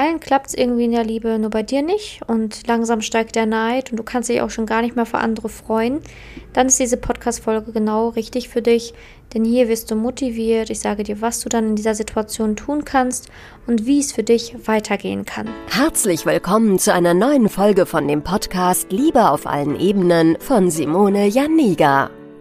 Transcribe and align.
allen 0.00 0.18
klappt 0.18 0.48
es 0.48 0.54
irgendwie 0.54 0.84
in 0.84 0.92
der 0.92 1.04
Liebe, 1.04 1.38
nur 1.38 1.50
bei 1.50 1.62
dir 1.62 1.82
nicht 1.82 2.20
und 2.26 2.66
langsam 2.66 3.02
steigt 3.02 3.36
der 3.36 3.46
Neid 3.46 3.90
und 3.90 3.98
du 3.98 4.02
kannst 4.02 4.28
dich 4.28 4.40
auch 4.40 4.50
schon 4.50 4.64
gar 4.64 4.80
nicht 4.80 4.96
mehr 4.96 5.04
für 5.04 5.18
andere 5.18 5.48
freuen, 5.48 6.00
dann 6.54 6.68
ist 6.68 6.80
diese 6.80 6.96
Podcast-Folge 6.96 7.72
genau 7.72 8.08
richtig 8.08 8.48
für 8.48 8.62
dich, 8.62 8.94
denn 9.34 9.44
hier 9.44 9.68
wirst 9.68 9.90
du 9.90 9.96
motiviert. 9.96 10.70
Ich 10.70 10.80
sage 10.80 11.02
dir, 11.02 11.20
was 11.20 11.40
du 11.40 11.48
dann 11.48 11.68
in 11.68 11.76
dieser 11.76 11.94
Situation 11.94 12.56
tun 12.56 12.84
kannst 12.84 13.28
und 13.66 13.84
wie 13.84 14.00
es 14.00 14.12
für 14.12 14.22
dich 14.22 14.56
weitergehen 14.64 15.26
kann. 15.26 15.48
Herzlich 15.68 16.24
willkommen 16.24 16.78
zu 16.78 16.94
einer 16.94 17.12
neuen 17.12 17.48
Folge 17.48 17.84
von 17.84 18.08
dem 18.08 18.22
Podcast 18.22 18.90
Liebe 18.90 19.28
auf 19.28 19.46
allen 19.46 19.78
Ebenen 19.78 20.36
von 20.40 20.70
Simone 20.70 21.26
Janiga. 21.26 22.10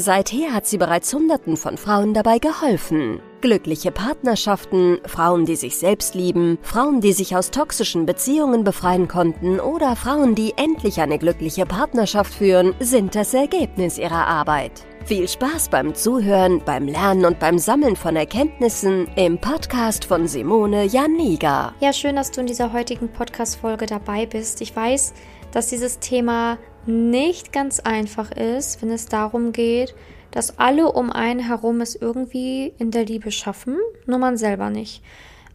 Seither 0.00 0.52
hat 0.52 0.66
sie 0.66 0.78
bereits 0.78 1.12
Hunderten 1.12 1.56
von 1.56 1.76
Frauen 1.76 2.14
dabei 2.14 2.38
geholfen. 2.38 3.20
Glückliche 3.40 3.90
Partnerschaften, 3.90 4.98
Frauen, 5.06 5.44
die 5.44 5.56
sich 5.56 5.76
selbst 5.76 6.14
lieben, 6.14 6.58
Frauen, 6.62 7.00
die 7.00 7.12
sich 7.12 7.34
aus 7.34 7.50
toxischen 7.50 8.06
Beziehungen 8.06 8.64
befreien 8.64 9.08
konnten 9.08 9.58
oder 9.58 9.96
Frauen, 9.96 10.34
die 10.34 10.54
endlich 10.56 11.00
eine 11.00 11.18
glückliche 11.18 11.66
Partnerschaft 11.66 12.32
führen, 12.32 12.74
sind 12.80 13.14
das 13.14 13.34
Ergebnis 13.34 13.98
ihrer 13.98 14.26
Arbeit. 14.26 14.84
Viel 15.04 15.26
Spaß 15.26 15.70
beim 15.70 15.94
Zuhören, 15.94 16.62
beim 16.64 16.86
Lernen 16.86 17.24
und 17.24 17.38
beim 17.38 17.58
Sammeln 17.58 17.96
von 17.96 18.14
Erkenntnissen 18.14 19.08
im 19.16 19.38
Podcast 19.38 20.04
von 20.04 20.28
Simone 20.28 20.84
Janiga. 20.84 21.72
Ja, 21.80 21.92
schön, 21.92 22.16
dass 22.16 22.30
du 22.30 22.40
in 22.40 22.46
dieser 22.46 22.72
heutigen 22.72 23.08
Podcast-Folge 23.08 23.86
dabei 23.86 24.26
bist. 24.26 24.60
Ich 24.60 24.76
weiß, 24.76 25.14
dass 25.50 25.68
dieses 25.68 25.98
Thema 25.98 26.58
nicht 26.86 27.52
ganz 27.52 27.80
einfach 27.80 28.30
ist, 28.30 28.82
wenn 28.82 28.90
es 28.90 29.06
darum 29.06 29.52
geht, 29.52 29.94
dass 30.30 30.58
alle 30.58 30.92
um 30.92 31.10
einen 31.10 31.40
herum 31.40 31.80
es 31.80 31.94
irgendwie 31.94 32.72
in 32.78 32.90
der 32.90 33.04
Liebe 33.04 33.30
schaffen, 33.30 33.76
nur 34.06 34.18
man 34.18 34.36
selber 34.36 34.70
nicht. 34.70 35.02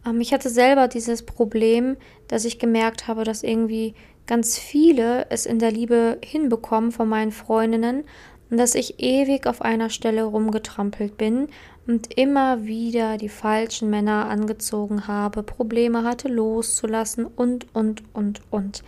Ähm, 0.06 0.20
ich 0.20 0.32
hatte 0.32 0.50
selber 0.50 0.88
dieses 0.88 1.24
Problem, 1.24 1.96
dass 2.28 2.44
ich 2.44 2.58
gemerkt 2.58 3.06
habe, 3.08 3.24
dass 3.24 3.42
irgendwie 3.42 3.94
ganz 4.26 4.58
viele 4.58 5.26
es 5.30 5.46
in 5.46 5.58
der 5.58 5.70
Liebe 5.70 6.18
hinbekommen 6.24 6.92
von 6.92 7.08
meinen 7.08 7.32
Freundinnen 7.32 8.04
und 8.50 8.58
dass 8.58 8.74
ich 8.74 9.00
ewig 9.00 9.46
auf 9.46 9.62
einer 9.62 9.90
Stelle 9.90 10.24
rumgetrampelt 10.24 11.16
bin 11.16 11.48
und 11.86 12.16
immer 12.16 12.64
wieder 12.64 13.18
die 13.18 13.28
falschen 13.28 13.90
Männer 13.90 14.28
angezogen 14.28 15.06
habe, 15.06 15.42
Probleme 15.42 16.04
hatte 16.04 16.28
loszulassen 16.28 17.26
und, 17.26 17.66
und, 17.74 18.02
und, 18.14 18.40
und. 18.50 18.82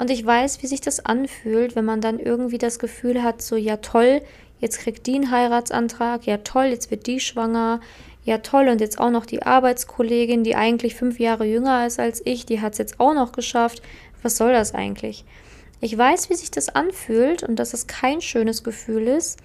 Und 0.00 0.10
ich 0.10 0.24
weiß, 0.24 0.62
wie 0.62 0.66
sich 0.66 0.80
das 0.80 1.04
anfühlt, 1.04 1.76
wenn 1.76 1.84
man 1.84 2.00
dann 2.00 2.18
irgendwie 2.18 2.56
das 2.56 2.78
Gefühl 2.78 3.22
hat, 3.22 3.42
so, 3.42 3.54
ja 3.54 3.76
toll, 3.76 4.22
jetzt 4.58 4.78
kriegt 4.78 5.06
die 5.06 5.16
einen 5.16 5.30
Heiratsantrag, 5.30 6.24
ja 6.24 6.38
toll, 6.38 6.68
jetzt 6.68 6.90
wird 6.90 7.06
die 7.06 7.20
schwanger, 7.20 7.80
ja 8.24 8.38
toll, 8.38 8.68
und 8.68 8.80
jetzt 8.80 8.98
auch 8.98 9.10
noch 9.10 9.26
die 9.26 9.42
Arbeitskollegin, 9.42 10.42
die 10.42 10.56
eigentlich 10.56 10.94
fünf 10.94 11.20
Jahre 11.20 11.44
jünger 11.44 11.86
ist 11.86 12.00
als 12.00 12.22
ich, 12.24 12.46
die 12.46 12.62
hat 12.62 12.72
es 12.72 12.78
jetzt 12.78 12.98
auch 12.98 13.12
noch 13.12 13.32
geschafft. 13.32 13.82
Was 14.22 14.38
soll 14.38 14.52
das 14.52 14.74
eigentlich? 14.74 15.26
Ich 15.82 15.96
weiß, 15.98 16.30
wie 16.30 16.34
sich 16.34 16.50
das 16.50 16.70
anfühlt 16.70 17.42
und 17.42 17.56
dass 17.56 17.74
es 17.74 17.86
kein 17.86 18.22
schönes 18.22 18.64
Gefühl 18.64 19.06
ist, 19.06 19.38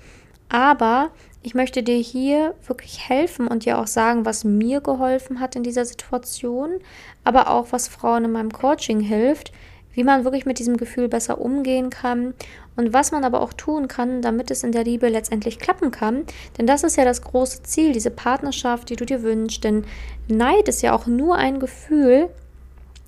aber 0.47 1.11
ich 1.43 1.53
möchte 1.53 1.83
dir 1.83 1.97
hier 1.97 2.55
wirklich 2.65 3.09
helfen 3.09 3.47
und 3.47 3.65
dir 3.65 3.77
auch 3.77 3.87
sagen, 3.87 4.23
was 4.23 4.45
mir 4.45 4.79
geholfen 4.79 5.41
hat 5.41 5.57
in 5.57 5.63
dieser 5.63 5.83
Situation, 5.83 6.79
aber 7.25 7.49
auch 7.49 7.67
was 7.71 7.89
Frauen 7.89 8.23
in 8.23 8.31
meinem 8.31 8.53
Coaching 8.53 9.01
hilft, 9.01 9.51
wie 9.95 10.03
man 10.03 10.23
wirklich 10.23 10.45
mit 10.45 10.59
diesem 10.59 10.77
Gefühl 10.77 11.07
besser 11.07 11.41
umgehen 11.41 11.89
kann 11.89 12.33
und 12.75 12.93
was 12.93 13.11
man 13.11 13.23
aber 13.23 13.41
auch 13.41 13.53
tun 13.53 13.87
kann, 13.87 14.21
damit 14.21 14.51
es 14.51 14.63
in 14.63 14.71
der 14.71 14.83
Liebe 14.83 15.09
letztendlich 15.09 15.59
klappen 15.59 15.91
kann. 15.91 16.25
Denn 16.57 16.67
das 16.67 16.83
ist 16.83 16.97
ja 16.97 17.05
das 17.05 17.21
große 17.21 17.63
Ziel, 17.63 17.93
diese 17.93 18.11
Partnerschaft, 18.11 18.89
die 18.89 18.97
du 18.97 19.05
dir 19.05 19.23
wünschst. 19.23 19.63
Denn 19.63 19.85
Neid 20.27 20.67
ist 20.67 20.81
ja 20.81 20.93
auch 20.93 21.07
nur 21.07 21.35
ein 21.35 21.59
Gefühl, 21.59 22.29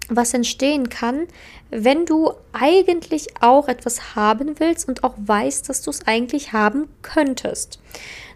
was 0.09 0.33
entstehen 0.33 0.89
kann, 0.89 1.27
wenn 1.69 2.05
du 2.05 2.31
eigentlich 2.53 3.27
auch 3.41 3.67
etwas 3.67 4.15
haben 4.15 4.59
willst 4.59 4.87
und 4.87 5.03
auch 5.03 5.15
weißt, 5.17 5.67
dass 5.67 5.81
du 5.81 5.89
es 5.89 6.07
eigentlich 6.07 6.53
haben 6.53 6.87
könntest. 7.01 7.79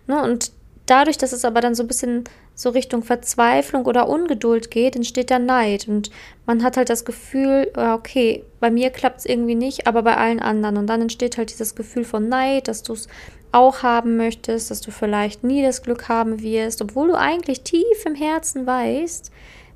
Ne? 0.06 0.22
Und 0.22 0.52
dadurch, 0.86 1.18
dass 1.18 1.32
es 1.32 1.46
aber 1.46 1.62
dann 1.62 1.76
so 1.76 1.84
ein 1.84 1.88
bisschen 1.88 2.26
so 2.56 2.70
Richtung 2.70 3.04
Verzweiflung 3.04 3.86
oder 3.86 4.08
Ungeduld 4.08 4.70
geht, 4.70 4.96
entsteht 4.96 5.32
da 5.32 5.40
Neid. 5.40 5.88
Und 5.88 6.12
man 6.46 6.64
hat 6.64 6.78
halt 6.78 6.90
das 6.90 7.06
Gefühl, 7.06 7.72
okay, 7.76 8.44
bei 8.60 8.70
mir 8.70 8.90
klappt 8.90 9.20
es 9.20 9.26
irgendwie 9.26 9.56
nicht, 9.56 9.88
aber 9.88 10.04
bei 10.04 10.18
allen 10.18 10.40
anderen. 10.40 10.78
Und 10.78 10.88
dann 10.88 11.02
entsteht 11.02 11.38
halt 11.38 11.52
dieses 11.52 11.76
Gefühl 11.76 12.04
von 12.04 12.30
Neid, 12.30 12.68
dass 12.68 12.84
du 12.84 12.94
es 12.94 13.08
auch 13.52 13.84
haben 13.84 14.16
möchtest, 14.16 14.72
dass 14.72 14.82
du 14.82 14.92
vielleicht 14.92 15.44
nie 15.44 15.62
das 15.62 15.82
Glück 15.82 16.08
haben 16.08 16.42
wirst, 16.42 16.82
obwohl 16.82 17.10
du 17.10 17.16
eigentlich 17.16 17.62
tief 17.62 18.06
im 18.06 18.16
Herzen 18.16 18.66
weißt, 18.66 19.32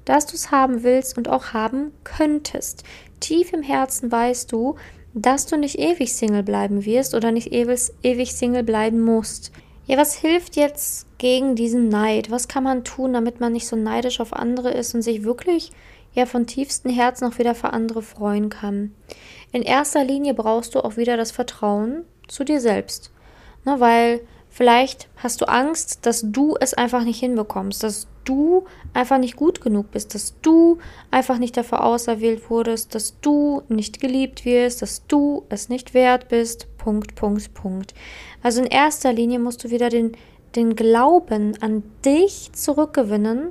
dass 0.05 0.27
du 0.27 0.35
es 0.35 0.51
haben 0.51 0.83
willst 0.83 1.17
und 1.17 1.27
auch 1.27 1.53
haben 1.53 1.91
könntest. 2.03 2.83
Tief 3.19 3.51
im 3.51 3.63
Herzen 3.63 4.11
weißt 4.11 4.51
du, 4.51 4.75
dass 5.13 5.47
du 5.47 5.57
nicht 5.57 5.79
ewig 5.79 6.13
Single 6.13 6.43
bleiben 6.43 6.85
wirst 6.85 7.15
oder 7.15 7.31
nicht 7.31 7.51
ewig, 7.51 7.91
ewig 8.03 8.33
Single 8.33 8.63
bleiben 8.63 9.01
musst. 9.01 9.51
Ja, 9.87 9.97
was 9.97 10.15
hilft 10.15 10.55
jetzt 10.55 11.07
gegen 11.25 11.55
diesen 11.55 11.89
Neid? 11.89 12.29
Was 12.29 12.47
kann 12.47 12.63
man 12.63 12.83
tun, 12.83 13.13
damit 13.13 13.39
man 13.39 13.51
nicht 13.51 13.65
so 13.65 13.75
neidisch 13.75 14.19
auf 14.19 14.31
andere 14.31 14.69
ist 14.69 14.93
und 14.93 15.01
sich 15.01 15.23
wirklich 15.23 15.71
ja 16.13 16.27
von 16.27 16.45
tiefstem 16.45 16.91
Herzen 16.91 17.25
auch 17.25 17.39
wieder 17.39 17.55
für 17.55 17.73
andere 17.73 18.03
freuen 18.03 18.49
kann? 18.49 18.93
In 19.51 19.63
erster 19.63 20.03
Linie 20.03 20.35
brauchst 20.35 20.75
du 20.75 20.85
auch 20.85 20.97
wieder 20.97 21.17
das 21.17 21.31
Vertrauen 21.31 22.03
zu 22.27 22.43
dir 22.43 22.61
selbst. 22.61 23.11
Ne, 23.63 23.79
weil 23.79 24.21
vielleicht 24.51 25.07
hast 25.15 25.41
du 25.41 25.47
Angst, 25.47 26.05
dass 26.05 26.21
du 26.23 26.57
es 26.59 26.75
einfach 26.75 27.03
nicht 27.03 27.21
hinbekommst, 27.21 27.81
dass 27.81 28.07
du 28.23 28.65
einfach 28.93 29.17
nicht 29.17 29.35
gut 29.35 29.61
genug 29.61 29.89
bist, 29.89 30.13
dass 30.13 30.39
du 30.43 30.77
einfach 31.09 31.39
nicht 31.39 31.57
dafür 31.57 31.83
auserwählt 31.83 32.51
wurdest, 32.51 32.93
dass 32.93 33.19
du 33.21 33.63
nicht 33.67 33.99
geliebt 33.99 34.45
wirst, 34.45 34.83
dass 34.83 35.07
du 35.07 35.43
es 35.49 35.69
nicht 35.69 35.95
wert 35.95 36.29
bist. 36.29 36.67
Punkt, 36.77 37.15
Punkt, 37.15 37.51
Punkt. 37.55 37.95
Also 38.43 38.61
in 38.61 38.67
erster 38.67 39.11
Linie 39.11 39.39
musst 39.39 39.63
du 39.63 39.71
wieder 39.71 39.89
den, 39.89 40.15
den 40.55 40.75
Glauben 40.75 41.61
an 41.61 41.83
dich 42.03 42.51
zurückgewinnen, 42.53 43.49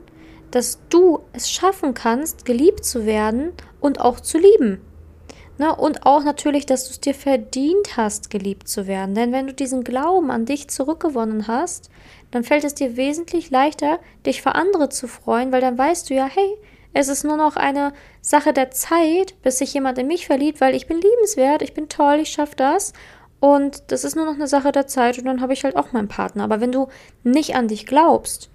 dass 0.50 0.78
du 0.88 1.20
es 1.32 1.50
schaffen 1.50 1.94
kannst, 1.94 2.44
geliebt 2.44 2.84
zu 2.84 3.06
werden 3.06 3.52
und 3.80 4.00
auch 4.00 4.20
zu 4.20 4.38
lieben. 4.38 4.80
Ne? 5.58 5.74
Und 5.74 6.06
auch 6.06 6.24
natürlich, 6.24 6.66
dass 6.66 6.84
du 6.84 6.90
es 6.90 7.00
dir 7.00 7.14
verdient 7.14 7.96
hast, 7.96 8.30
geliebt 8.30 8.68
zu 8.68 8.86
werden. 8.86 9.14
Denn 9.14 9.32
wenn 9.32 9.46
du 9.46 9.52
diesen 9.52 9.84
Glauben 9.84 10.30
an 10.30 10.46
dich 10.46 10.68
zurückgewonnen 10.68 11.46
hast, 11.46 11.90
dann 12.30 12.44
fällt 12.44 12.64
es 12.64 12.74
dir 12.74 12.96
wesentlich 12.96 13.50
leichter, 13.50 13.98
dich 14.26 14.42
für 14.42 14.54
andere 14.54 14.88
zu 14.88 15.06
freuen, 15.06 15.52
weil 15.52 15.60
dann 15.60 15.78
weißt 15.78 16.10
du 16.10 16.14
ja, 16.14 16.26
hey, 16.26 16.56
es 16.92 17.08
ist 17.08 17.24
nur 17.24 17.36
noch 17.36 17.56
eine 17.56 17.92
Sache 18.20 18.52
der 18.52 18.70
Zeit, 18.70 19.34
bis 19.42 19.58
sich 19.58 19.74
jemand 19.74 19.98
in 19.98 20.06
mich 20.06 20.26
verliebt, 20.26 20.60
weil 20.60 20.74
ich 20.74 20.86
bin 20.86 21.00
liebenswert, 21.00 21.62
ich 21.62 21.74
bin 21.74 21.88
toll, 21.88 22.18
ich 22.22 22.30
schaffe 22.30 22.54
das 22.56 22.92
und 23.44 23.82
das 23.88 24.04
ist 24.04 24.16
nur 24.16 24.24
noch 24.24 24.36
eine 24.36 24.48
Sache 24.48 24.72
der 24.72 24.86
Zeit 24.86 25.18
und 25.18 25.26
dann 25.26 25.42
habe 25.42 25.52
ich 25.52 25.64
halt 25.64 25.76
auch 25.76 25.92
meinen 25.92 26.08
Partner. 26.08 26.44
Aber 26.44 26.62
wenn 26.62 26.72
du 26.72 26.88
nicht 27.24 27.54
an 27.54 27.68
dich 27.68 27.84
glaubst 27.84 28.48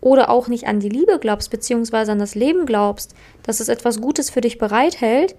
oder 0.00 0.30
auch 0.30 0.46
nicht 0.46 0.68
an 0.68 0.78
die 0.78 0.88
Liebe 0.88 1.18
glaubst, 1.18 1.50
beziehungsweise 1.50 2.12
an 2.12 2.20
das 2.20 2.36
Leben 2.36 2.64
glaubst, 2.64 3.16
dass 3.42 3.58
es 3.58 3.68
etwas 3.68 4.00
Gutes 4.00 4.30
für 4.30 4.40
dich 4.40 4.58
bereithält, 4.58 5.34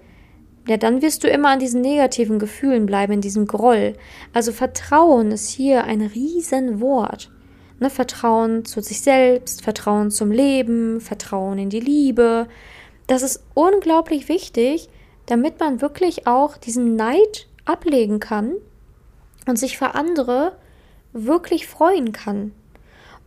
ja, 0.66 0.76
dann 0.76 1.00
wirst 1.00 1.24
du 1.24 1.28
immer 1.28 1.48
an 1.48 1.58
diesen 1.58 1.80
negativen 1.80 2.38
Gefühlen 2.38 2.84
bleiben, 2.84 3.14
in 3.14 3.20
diesem 3.22 3.46
Groll. 3.46 3.94
Also 4.34 4.52
Vertrauen 4.52 5.30
ist 5.30 5.48
hier 5.48 5.84
ein 5.84 6.02
Riesenwort. 6.02 7.30
Ne, 7.80 7.88
Vertrauen 7.88 8.66
zu 8.66 8.82
sich 8.82 9.00
selbst, 9.00 9.62
Vertrauen 9.62 10.10
zum 10.10 10.30
Leben, 10.30 11.00
Vertrauen 11.00 11.58
in 11.58 11.70
die 11.70 11.80
Liebe. 11.80 12.46
Das 13.06 13.22
ist 13.22 13.42
unglaublich 13.54 14.28
wichtig, 14.28 14.90
damit 15.24 15.60
man 15.60 15.80
wirklich 15.80 16.26
auch 16.26 16.58
diesen 16.58 16.94
Neid 16.94 17.46
ablegen 17.64 18.20
kann 18.20 18.52
und 19.48 19.56
sich 19.56 19.78
für 19.78 19.94
andere 19.94 20.56
wirklich 21.12 21.66
freuen 21.66 22.12
kann. 22.12 22.52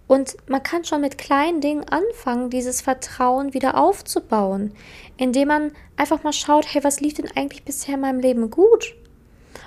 Und 0.07 0.35
man 0.47 0.61
kann 0.61 0.83
schon 0.83 1.01
mit 1.01 1.17
kleinen 1.17 1.61
Dingen 1.61 1.85
anfangen, 1.87 2.49
dieses 2.49 2.81
Vertrauen 2.81 3.53
wieder 3.53 3.77
aufzubauen, 3.77 4.73
indem 5.17 5.47
man 5.47 5.71
einfach 5.95 6.23
mal 6.23 6.33
schaut, 6.33 6.65
hey, 6.73 6.83
was 6.83 6.99
lief 6.99 7.13
denn 7.13 7.29
eigentlich 7.35 7.63
bisher 7.63 7.95
in 7.95 8.01
meinem 8.01 8.19
Leben 8.19 8.49
gut? 8.49 8.95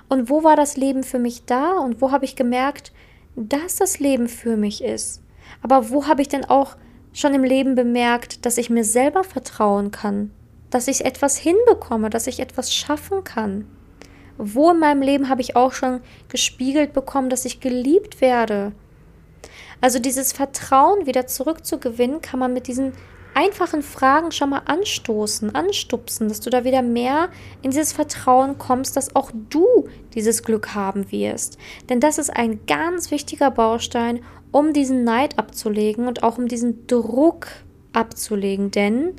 Und 0.09 0.29
wo 0.29 0.45
war 0.45 0.55
das 0.57 0.77
Leben 0.77 1.03
für 1.03 1.19
mich 1.19 1.45
da? 1.47 1.79
Und 1.79 2.03
wo 2.03 2.11
habe 2.11 2.27
ich 2.27 2.37
gemerkt, 2.37 2.93
dass 3.37 3.77
das 3.77 4.01
Leben 4.01 4.29
für 4.29 4.57
mich 4.57 4.85
ist? 4.85 5.23
Aber 5.63 5.91
wo 5.91 6.07
habe 6.07 6.21
ich 6.21 6.29
denn 6.29 6.45
auch 6.45 6.77
schon 7.15 7.33
im 7.33 7.45
Leben 7.45 7.75
bemerkt, 7.75 8.45
dass 8.45 8.59
ich 8.59 8.69
mir 8.69 8.85
selber 8.85 9.25
vertrauen 9.25 9.91
kann? 9.91 10.31
dass 10.75 10.89
ich 10.89 11.05
etwas 11.05 11.37
hinbekomme, 11.37 12.11
dass 12.11 12.27
ich 12.27 12.41
etwas 12.41 12.75
schaffen 12.75 13.23
kann. 13.23 13.69
Wo 14.37 14.71
in 14.71 14.79
meinem 14.79 15.03
Leben 15.03 15.29
habe 15.29 15.41
ich 15.41 15.57
auch 15.57 15.73
schon 15.73 16.01
gespiegelt 16.29 16.93
bekommen, 16.93 17.31
dass 17.31 17.45
ich 17.45 17.61
geliebt 17.61 18.21
werde? 18.21 18.73
Also 19.81 19.99
dieses 19.99 20.33
Vertrauen 20.33 21.07
wieder 21.07 21.27
zurückzugewinnen, 21.27 22.21
kann 22.23 22.41
man 22.41 22.53
mit 22.53 22.67
diesen 22.67 22.93
einfachen 23.35 23.83
Fragen 23.83 24.33
schon 24.33 24.51
mal 24.51 24.63
anstoßen, 24.65 25.55
anstupsen, 25.55 26.29
dass 26.29 26.41
du 26.41 26.51
da 26.51 26.65
wieder 26.65 26.83
mehr 26.83 27.29
in 27.63 27.71
dieses 27.71 27.93
Vertrauen 27.93 28.59
kommst, 28.59 28.97
dass 28.97 29.15
auch 29.15 29.31
du 29.51 29.89
dieses 30.15 30.43
Glück 30.43 30.75
haben 30.75 31.11
wirst. 31.11 31.59
Denn 31.89 32.01
das 32.01 32.19
ist 32.19 32.31
ein 32.35 32.65
ganz 32.67 33.11
wichtiger 33.11 33.51
Baustein, 33.51 34.21
um 34.53 34.73
diesen 34.73 35.05
Neid 35.05 35.39
abzulegen 35.39 36.07
und 36.07 36.23
auch 36.23 36.39
um 36.39 36.49
diesen 36.49 36.87
Druck 36.87 37.49
abzulegen. 37.93 38.71
Denn 38.71 39.15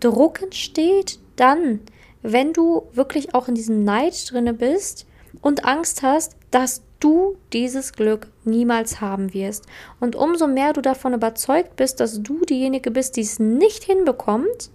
Druck 0.00 0.42
entsteht 0.42 1.18
dann, 1.36 1.80
wenn 2.22 2.52
du 2.52 2.88
wirklich 2.92 3.34
auch 3.34 3.48
in 3.48 3.54
diesem 3.54 3.84
Neid 3.84 4.30
drinne 4.30 4.54
bist 4.54 5.06
und 5.40 5.64
Angst 5.64 6.02
hast, 6.02 6.36
dass 6.50 6.82
du 7.00 7.36
dieses 7.52 7.92
Glück 7.92 8.28
niemals 8.44 9.00
haben 9.00 9.32
wirst. 9.32 9.66
Und 10.00 10.16
umso 10.16 10.46
mehr 10.46 10.72
du 10.72 10.82
davon 10.82 11.14
überzeugt 11.14 11.76
bist, 11.76 12.00
dass 12.00 12.22
du 12.22 12.44
diejenige 12.44 12.90
bist, 12.90 13.16
die 13.16 13.22
es 13.22 13.38
nicht 13.38 13.84
hinbekommt, 13.84 14.70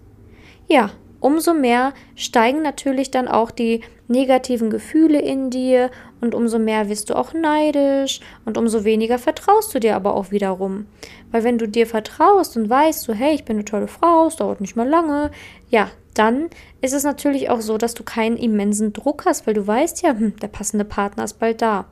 ja, 0.68 0.92
umso 1.20 1.54
mehr 1.54 1.94
steigen 2.16 2.62
natürlich 2.62 3.12
dann 3.12 3.28
auch 3.28 3.52
die 3.52 3.82
negativen 4.08 4.70
Gefühle 4.70 5.20
in 5.20 5.50
dir 5.50 5.90
und 6.22 6.36
umso 6.36 6.60
mehr 6.60 6.90
wirst 6.90 7.10
du 7.10 7.16
auch 7.16 7.34
neidisch 7.34 8.20
und 8.46 8.58
umso 8.58 8.84
weniger 8.84 9.18
vertraust 9.18 9.74
du 9.74 9.80
dir 9.80 9.96
aber 9.96 10.14
auch 10.14 10.32
wiederum. 10.32 10.86
Weil 11.32 11.44
wenn 11.44 11.58
du 11.58 11.68
dir 11.68 11.88
vertraust 11.88 12.58
und 12.58 12.70
weißt, 12.70 13.02
so 13.02 13.14
hey, 13.14 13.34
ich 13.34 13.46
bin 13.46 13.58
eine 13.58 13.66
tolle 13.66 13.88
Frau, 13.88 14.28
es 14.28 14.36
dauert 14.36 14.62
nicht 14.62 14.76
mal 14.76 14.88
lange, 14.88 15.32
ja, 15.70 15.90
dann 16.16 16.50
ist 16.82 16.94
es 16.94 17.04
natürlich 17.04 17.50
auch 17.50 17.62
so, 17.62 17.78
dass 17.78 17.94
du 17.94 18.04
keinen 18.04 18.38
immensen 18.38 18.94
Druck 18.94 19.26
hast, 19.26 19.46
weil 19.46 19.54
du 19.54 19.66
weißt 19.66 20.02
ja, 20.02 20.12
hm, 20.12 20.38
der 20.38 20.48
passende 20.48 20.86
Partner 20.86 21.24
ist 21.24 21.40
bald 21.40 21.62
da. 21.62 21.86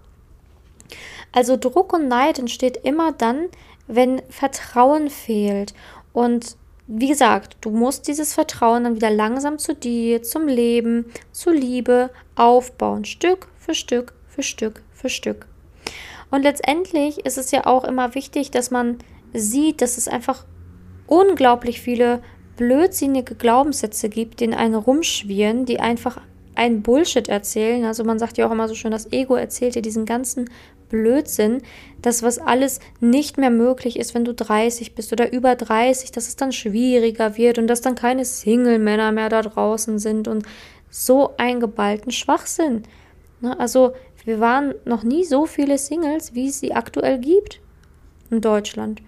Also 1.32 1.58
Druck 1.58 1.94
und 1.94 2.08
Neid 2.08 2.40
entsteht 2.40 2.78
immer 2.78 3.12
dann, 3.12 3.50
wenn 3.88 4.22
Vertrauen 4.30 5.10
fehlt. 5.10 5.74
Und 6.14 6.56
wie 6.88 7.08
gesagt, 7.08 7.58
du 7.62 7.70
musst 7.70 8.08
dieses 8.08 8.34
Vertrauen 8.34 8.84
dann 8.84 8.96
wieder 8.96 9.10
langsam 9.10 9.58
zu 9.58 9.74
dir, 9.74 10.22
zum 10.22 10.48
Leben, 10.48 11.06
zur 11.32 11.54
Liebe 11.54 12.10
aufbauen. 12.36 13.06
Stück 13.06 13.48
für 13.58 13.74
Stück 13.74 14.14
für 14.28 14.44
Stück 14.44 14.84
für 14.92 15.10
Stück. 15.10 15.48
Und 16.30 16.44
letztendlich 16.44 17.26
ist 17.26 17.38
es 17.38 17.52
ja 17.52 17.66
auch 17.66 17.84
immer 17.84 18.16
wichtig, 18.16 18.52
dass 18.52 18.72
man 18.72 18.98
sieht, 19.34 19.82
dass 19.82 19.98
es 19.98 20.08
einfach 20.08 20.46
unglaublich 21.08 21.82
viele 21.82 22.22
blödsinnige 22.64 23.36
Glaubenssätze 23.36 24.08
gibt, 24.08 24.40
die 24.40 24.46
in 24.46 24.54
einen 24.54 24.76
rumschwirren, 24.76 25.66
die 25.66 25.80
einfach 25.80 26.22
einen 26.56 26.82
Bullshit 26.82 27.28
erzählen. 27.28 27.84
Also 27.84 28.04
man 28.04 28.20
sagt 28.20 28.38
ja 28.38 28.48
auch 28.48 28.52
immer 28.52 28.70
so 28.70 28.76
schön, 28.76 28.92
das 28.92 29.12
Ego 29.12 29.36
erzählt 29.36 29.76
dir 29.76 29.82
diesen 29.82 30.06
ganzen 30.06 30.50
Blödsinn, 30.88 31.62
dass 32.02 32.24
was 32.24 32.40
alles 32.40 32.80
nicht 33.02 33.38
mehr 33.38 33.50
möglich 33.50 34.00
ist, 34.00 34.14
wenn 34.14 34.24
du 34.24 34.34
30 34.34 34.96
bist 34.96 35.12
oder 35.12 35.34
über 35.34 35.56
30, 35.56 36.12
dass 36.12 36.28
es 36.28 36.36
dann 36.36 36.52
schwieriger 36.52 37.36
wird 37.36 37.58
und 37.58 37.68
dass 37.68 37.82
dann 37.82 37.96
keine 37.96 38.24
Single-Männer 38.24 39.12
mehr 39.12 39.30
da 39.30 39.42
draußen 39.42 40.00
sind 40.00 40.28
und 40.28 40.46
so 40.90 41.32
eingeballten 41.38 42.12
Schwachsinn. 42.12 42.84
Ne? 43.42 43.60
Also 43.60 43.94
wir 44.24 44.40
waren 44.40 44.74
noch 44.86 45.04
nie 45.04 45.26
so 45.26 45.46
viele 45.46 45.78
Singles, 45.78 46.34
wie 46.34 46.48
es 46.48 46.60
sie 46.60 46.74
aktuell 46.74 47.20
gibt 47.20 47.60
in 48.30 48.40
Deutschland. 48.40 49.02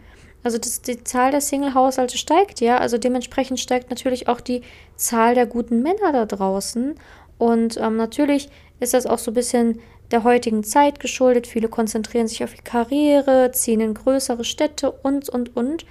Also 0.45 0.59
das, 0.59 0.83
die 0.83 1.03
Zahl 1.03 1.31
der 1.31 1.42
Single-Haushalte 1.42 2.19
steigt 2.19 2.62
ja, 2.62 2.77
also 2.77 3.00
dementsprechend 3.00 3.59
steigt 3.59 3.89
natürlich 3.89 4.27
auch 4.27 4.39
die 4.39 4.62
Zahl 4.95 5.33
der 5.33 5.47
guten 5.47 5.81
Männer 5.81 6.12
da 6.13 6.27
draußen. 6.27 6.94
Und 7.39 7.77
ähm, 7.77 7.97
natürlich 7.97 8.50
ist 8.80 8.94
das 8.94 9.07
auch 9.07 9.18
so 9.18 9.31
ein 9.31 9.33
bisschen 9.33 9.80
der 10.12 10.24
heutigen 10.24 10.63
Zeit 10.63 11.00
geschuldet. 11.00 11.47
Viele 11.47 11.68
konzentrieren 11.68 12.27
sich 12.27 12.44
auf 12.44 12.53
die 12.53 12.62
Karriere, 12.62 13.53
ziehen 13.53 13.81
in 13.81 13.95
größere 13.95 14.44
Städte 14.44 14.92
und, 14.92 15.30
und, 15.30 15.57
und, 15.57 15.88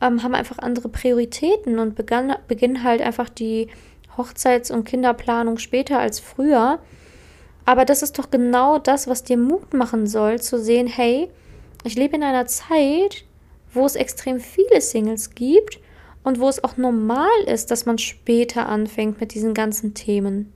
ähm, 0.00 0.22
haben 0.22 0.34
einfach 0.34 0.58
andere 0.58 0.88
Prioritäten 0.88 1.78
und 1.78 1.94
begann, 1.94 2.34
beginnen 2.48 2.84
halt 2.84 3.02
einfach 3.02 3.28
die 3.28 3.68
Hochzeits- 4.16 4.72
und 4.72 4.84
Kinderplanung 4.84 5.58
später 5.58 5.98
als 5.98 6.18
früher. 6.18 6.78
Aber 7.66 7.84
das 7.84 8.00
ist 8.02 8.18
doch 8.18 8.30
genau 8.30 8.78
das, 8.78 9.06
was 9.06 9.22
dir 9.22 9.36
Mut 9.36 9.74
machen 9.74 10.06
soll, 10.06 10.40
zu 10.40 10.58
sehen, 10.58 10.86
hey, 10.86 11.28
ich 11.84 11.94
lebe 11.94 12.16
in 12.16 12.22
einer 12.22 12.46
Zeit, 12.46 13.26
wo 13.78 13.86
es 13.86 13.96
extrem 13.96 14.40
viele 14.40 14.80
Singles 14.80 15.30
gibt 15.34 15.80
und 16.24 16.40
wo 16.40 16.48
es 16.48 16.62
auch 16.62 16.76
normal 16.76 17.40
ist, 17.46 17.70
dass 17.70 17.86
man 17.86 17.96
später 17.96 18.68
anfängt 18.68 19.20
mit 19.20 19.32
diesen 19.32 19.54
ganzen 19.54 19.94
Themen. 19.94 20.52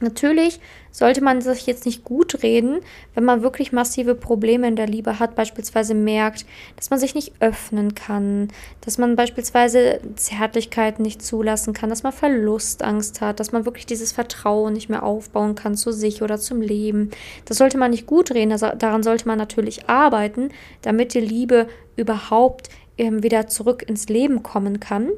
Natürlich 0.00 0.60
sollte 0.90 1.22
man 1.22 1.42
sich 1.42 1.66
jetzt 1.66 1.84
nicht 1.84 2.04
gut 2.04 2.42
reden, 2.42 2.80
wenn 3.14 3.24
man 3.24 3.42
wirklich 3.42 3.70
massive 3.70 4.14
Probleme 4.14 4.66
in 4.66 4.74
der 4.74 4.86
Liebe 4.86 5.18
hat, 5.18 5.34
beispielsweise 5.34 5.94
merkt, 5.94 6.46
dass 6.76 6.88
man 6.88 6.98
sich 6.98 7.14
nicht 7.14 7.34
öffnen 7.40 7.94
kann, 7.94 8.48
dass 8.80 8.96
man 8.96 9.14
beispielsweise 9.14 10.00
Zärtlichkeiten 10.16 11.02
nicht 11.02 11.22
zulassen 11.22 11.74
kann, 11.74 11.90
dass 11.90 12.02
man 12.02 12.12
Verlustangst 12.12 13.20
hat, 13.20 13.40
dass 13.40 13.52
man 13.52 13.66
wirklich 13.66 13.84
dieses 13.84 14.12
Vertrauen 14.12 14.72
nicht 14.72 14.88
mehr 14.88 15.02
aufbauen 15.02 15.54
kann 15.54 15.76
zu 15.76 15.92
sich 15.92 16.22
oder 16.22 16.38
zum 16.38 16.62
Leben. 16.62 17.10
Das 17.44 17.58
sollte 17.58 17.76
man 17.76 17.90
nicht 17.90 18.06
gut 18.06 18.32
reden, 18.32 18.52
also 18.52 18.68
daran 18.76 19.02
sollte 19.02 19.28
man 19.28 19.38
natürlich 19.38 19.88
arbeiten, 19.88 20.48
damit 20.80 21.12
die 21.12 21.20
Liebe 21.20 21.68
überhaupt 21.96 22.70
ähm, 22.96 23.22
wieder 23.22 23.48
zurück 23.48 23.84
ins 23.86 24.08
Leben 24.08 24.42
kommen 24.42 24.80
kann. 24.80 25.10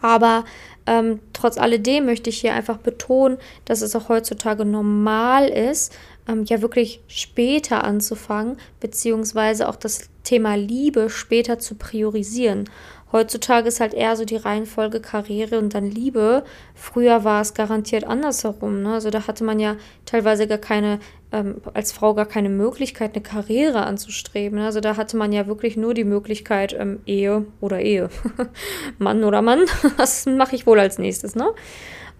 Aber 0.00 0.44
ähm, 0.86 1.20
trotz 1.32 1.58
alledem 1.58 2.06
möchte 2.06 2.30
ich 2.30 2.40
hier 2.40 2.54
einfach 2.54 2.78
betonen, 2.78 3.38
dass 3.64 3.82
es 3.82 3.96
auch 3.96 4.08
heutzutage 4.08 4.64
normal 4.64 5.48
ist, 5.48 5.96
ähm, 6.28 6.44
ja 6.44 6.62
wirklich 6.62 7.00
später 7.08 7.84
anzufangen, 7.84 8.56
beziehungsweise 8.80 9.68
auch 9.68 9.76
das 9.76 10.08
Thema 10.22 10.56
Liebe 10.56 11.10
später 11.10 11.58
zu 11.58 11.76
priorisieren. 11.76 12.68
Heutzutage 13.12 13.68
ist 13.68 13.80
halt 13.80 13.94
eher 13.94 14.16
so 14.16 14.24
die 14.24 14.36
Reihenfolge 14.36 15.00
Karriere 15.00 15.58
und 15.58 15.74
dann 15.74 15.88
Liebe. 15.88 16.44
Früher 16.74 17.22
war 17.22 17.40
es 17.40 17.54
garantiert 17.54 18.04
andersherum. 18.04 18.82
Ne? 18.82 18.94
Also 18.94 19.10
da 19.10 19.26
hatte 19.28 19.44
man 19.44 19.60
ja 19.60 19.76
teilweise 20.06 20.48
gar 20.48 20.58
keine, 20.58 20.98
ähm, 21.30 21.62
als 21.72 21.92
Frau 21.92 22.14
gar 22.14 22.26
keine 22.26 22.48
Möglichkeit, 22.48 23.14
eine 23.14 23.22
Karriere 23.22 23.84
anzustreben. 23.84 24.58
Ne? 24.58 24.66
Also 24.66 24.80
da 24.80 24.96
hatte 24.96 25.16
man 25.16 25.32
ja 25.32 25.46
wirklich 25.46 25.76
nur 25.76 25.94
die 25.94 26.04
Möglichkeit, 26.04 26.74
ähm, 26.78 27.00
Ehe 27.06 27.46
oder 27.60 27.80
Ehe. 27.80 28.10
Mann 28.98 29.22
oder 29.22 29.40
Mann, 29.40 29.60
das 29.96 30.26
mache 30.26 30.56
ich 30.56 30.66
wohl 30.66 30.80
als 30.80 30.98
nächstes, 30.98 31.36
ne? 31.36 31.52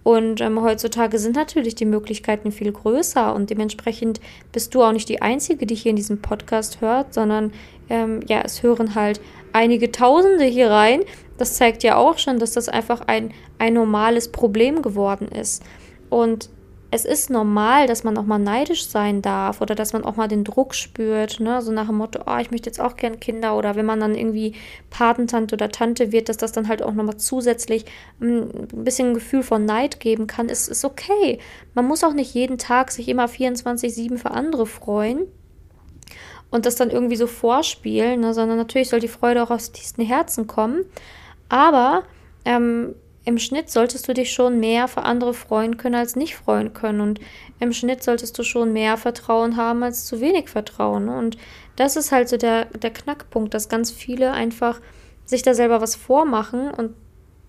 Und 0.03 0.39
ähm, 0.39 0.61
heutzutage 0.61 1.19
sind 1.19 1.35
natürlich 1.35 1.75
die 1.75 1.83
Möglichkeiten 1.83 2.53
viel 2.53 2.71
größer 2.71 3.35
und 3.35 3.49
dementsprechend 3.49 4.21
bist 4.53 4.73
du 4.73 4.81
auch 4.81 4.93
nicht 4.93 5.09
die 5.09 5.21
Einzige, 5.21 5.65
die 5.65 5.75
hier 5.75 5.89
in 5.89 5.97
diesem 5.97 6.21
Podcast 6.21 6.79
hört, 6.79 7.13
sondern 7.13 7.51
ähm, 7.89 8.21
ja, 8.25 8.41
es 8.41 8.63
hören 8.63 8.95
halt 8.95 9.19
einige 9.53 9.91
Tausende 9.91 10.45
hier 10.45 10.69
rein. 10.69 11.01
Das 11.37 11.55
zeigt 11.55 11.83
ja 11.83 11.95
auch 11.95 12.17
schon, 12.17 12.39
dass 12.39 12.51
das 12.53 12.69
einfach 12.69 13.01
ein, 13.07 13.31
ein 13.59 13.73
normales 13.73 14.31
Problem 14.31 14.81
geworden 14.81 15.27
ist. 15.27 15.63
Und 16.09 16.49
es 16.89 17.03
ist 17.03 17.29
normal, 17.29 17.85
dass 17.85 18.03
man 18.03 18.17
auch 18.17 18.25
mal 18.25 18.39
neidisch 18.39 18.87
sein 18.87 19.21
darf 19.21 19.59
oder 19.59 19.75
dass 19.75 19.91
man 19.91 20.05
auch 20.05 20.15
mal 20.15 20.29
den 20.29 20.45
Druck 20.45 20.73
spürt, 20.73 21.39
ne? 21.39 21.61
so 21.61 21.71
nach 21.71 21.87
dem 21.87 21.97
Motto, 21.97 22.21
oh, 22.25 22.37
ich 22.39 22.49
möchte 22.49 22.69
jetzt 22.69 22.79
auch 22.79 22.95
gern 22.95 23.19
Kinder 23.19 23.57
oder 23.57 23.75
wenn 23.75 23.85
man 23.85 23.99
dann 23.99 24.15
irgendwie 24.15 24.53
Patentante 24.89 25.55
oder 25.55 25.69
Tante 25.69 26.13
wird, 26.13 26.29
dass 26.29 26.37
das 26.37 26.53
dann 26.53 26.69
halt 26.69 26.81
auch 26.81 26.93
nochmal 26.93 27.17
zusätzlich 27.17 27.85
hm, 28.19 28.49
ein 28.71 28.83
bisschen 28.85 29.09
ein 29.09 29.13
Gefühl 29.13 29.43
von 29.43 29.65
Neid 29.65 29.99
geben 29.99 30.27
kann, 30.27 30.47
ist, 30.47 30.69
ist 30.69 30.85
okay. 30.85 31.39
Man 31.73 31.85
muss 31.87 32.05
auch 32.05 32.13
nicht 32.13 32.33
jeden 32.33 32.57
Tag 32.57 32.91
sich 32.91 33.09
immer 33.09 33.25
24-7 33.25 34.17
für 34.17 34.31
andere 34.31 34.65
freuen 34.65 35.27
und 36.49 36.65
das 36.65 36.75
dann 36.75 36.89
irgendwie 36.89 37.15
so 37.15 37.27
vorspielen, 37.27 38.21
ne? 38.21 38.33
sondern 38.33 38.57
natürlich 38.57 38.89
soll 38.89 38.99
die 38.99 39.07
Freude 39.07 39.43
auch 39.43 39.51
aus 39.51 39.71
tiefsten 39.71 40.03
Herzen 40.03 40.47
kommen. 40.47 40.85
Aber 41.49 42.03
ähm, 42.45 42.95
im 43.25 43.37
Schnitt 43.39 43.69
solltest 43.69 44.07
du 44.07 44.13
dich 44.13 44.31
schon 44.31 44.59
mehr 44.59 44.87
für 44.87 45.03
andere 45.03 45.33
freuen 45.33 45.75
können 45.75 45.95
als 45.95 46.15
nicht 46.15 46.35
freuen 46.35 46.73
können. 46.73 47.01
Und 47.01 47.19
im 47.59 47.73
Schnitt 47.73 48.01
solltest 48.01 48.39
du 48.39 48.43
schon 48.43 48.71
mehr 48.71 48.95
Vertrauen 48.95 49.57
haben 49.57 49.83
als 49.83 50.05
zu 50.05 50.21
wenig 50.21 50.47
Vertrauen. 50.47 51.05
Ne? 51.05 51.17
Und 51.17 51.37
das 51.75 51.97
ist 51.97 52.13
halt 52.13 52.29
so 52.29 52.37
der, 52.37 52.65
der 52.65 52.91
Knackpunkt, 52.91 53.53
dass 53.53 53.67
ganz 53.67 53.91
viele 53.91 54.31
einfach 54.31 54.79
sich 55.25 55.41
da 55.41 55.53
selber 55.53 55.81
was 55.81 55.95
vormachen 55.95 56.71
und 56.71 56.93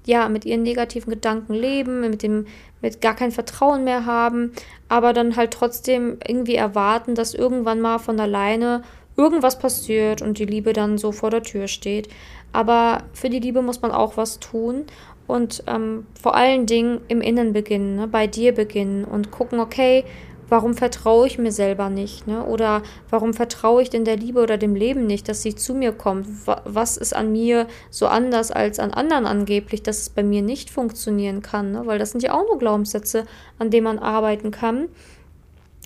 ja, 0.09 0.31
mit 0.31 0.47
ihren 0.47 0.63
negativen 0.63 1.11
Gedanken 1.13 1.53
leben, 1.53 2.01
mit 2.01 2.23
dem, 2.23 2.47
mit 2.81 3.03
gar 3.03 3.15
kein 3.15 3.31
Vertrauen 3.31 3.85
mehr 3.85 4.07
haben, 4.07 4.53
aber 4.89 5.13
dann 5.13 5.37
halt 5.37 5.51
trotzdem 5.51 6.17
irgendwie 6.27 6.55
erwarten, 6.55 7.15
dass 7.15 7.35
irgendwann 7.35 7.83
mal 7.83 7.99
von 7.99 8.19
alleine 8.19 8.83
irgendwas 9.19 9.59
passiert 9.59 10.23
und 10.23 10.39
die 10.39 10.47
Liebe 10.47 10.73
dann 10.73 10.97
so 10.97 11.13
vor 11.13 11.29
der 11.29 11.43
Tür 11.43 11.69
steht. 11.69 12.09
Aber 12.55 13.03
für 13.13 13.29
die 13.29 13.39
Liebe 13.39 13.61
muss 13.61 13.83
man 13.83 13.91
auch 13.91 14.17
was 14.17 14.41
tun 14.41 14.87
und 15.27 15.63
ähm, 15.67 16.07
vor 16.19 16.35
allen 16.35 16.65
Dingen 16.65 17.03
im 17.09 17.21
Innen 17.21 17.53
beginnen, 17.53 17.97
ne? 17.97 18.09
bei 18.09 18.27
dir 18.27 18.55
beginnen 18.55 19.05
und 19.05 19.31
gucken, 19.31 19.61
okay, 19.61 20.05
warum 20.49 20.75
vertraue 20.75 21.27
ich 21.27 21.39
mir 21.39 21.53
selber 21.53 21.91
nicht? 21.91 22.27
Ne? 22.27 22.45
Oder 22.45 22.83
warum 23.11 23.35
vertraue 23.35 23.83
ich 23.83 23.91
denn 23.91 24.05
der 24.05 24.17
Liebe 24.17 24.43
oder 24.43 24.57
dem 24.57 24.75
Leben 24.75 25.07
nicht, 25.07 25.29
dass 25.29 25.43
sie 25.43 25.55
zu 25.55 25.75
mir 25.75 25.93
kommt? 25.93 26.27
Was 26.65 26.97
ist 26.97 27.15
an 27.15 27.33
mir 27.33 27.67
so 27.91 28.07
anders 28.07 28.51
als 28.51 28.79
an 28.79 28.93
anderen 28.93 29.27
angeblich, 29.27 29.83
dass 29.83 29.99
es 29.99 30.11
bei 30.11 30.23
mir 30.23 30.43
nicht 30.43 30.71
funktionieren 30.71 31.43
kann? 31.43 31.73
Ne? 31.73 31.83
Weil 31.87 31.99
das 31.99 32.11
sind 32.11 32.23
ja 32.23 32.35
auch 32.35 32.47
nur 32.47 32.59
Glaubenssätze, 32.59 33.25
an 33.59 33.71
denen 33.71 33.85
man 33.85 33.99
arbeiten 33.99 34.51
kann 34.51 34.89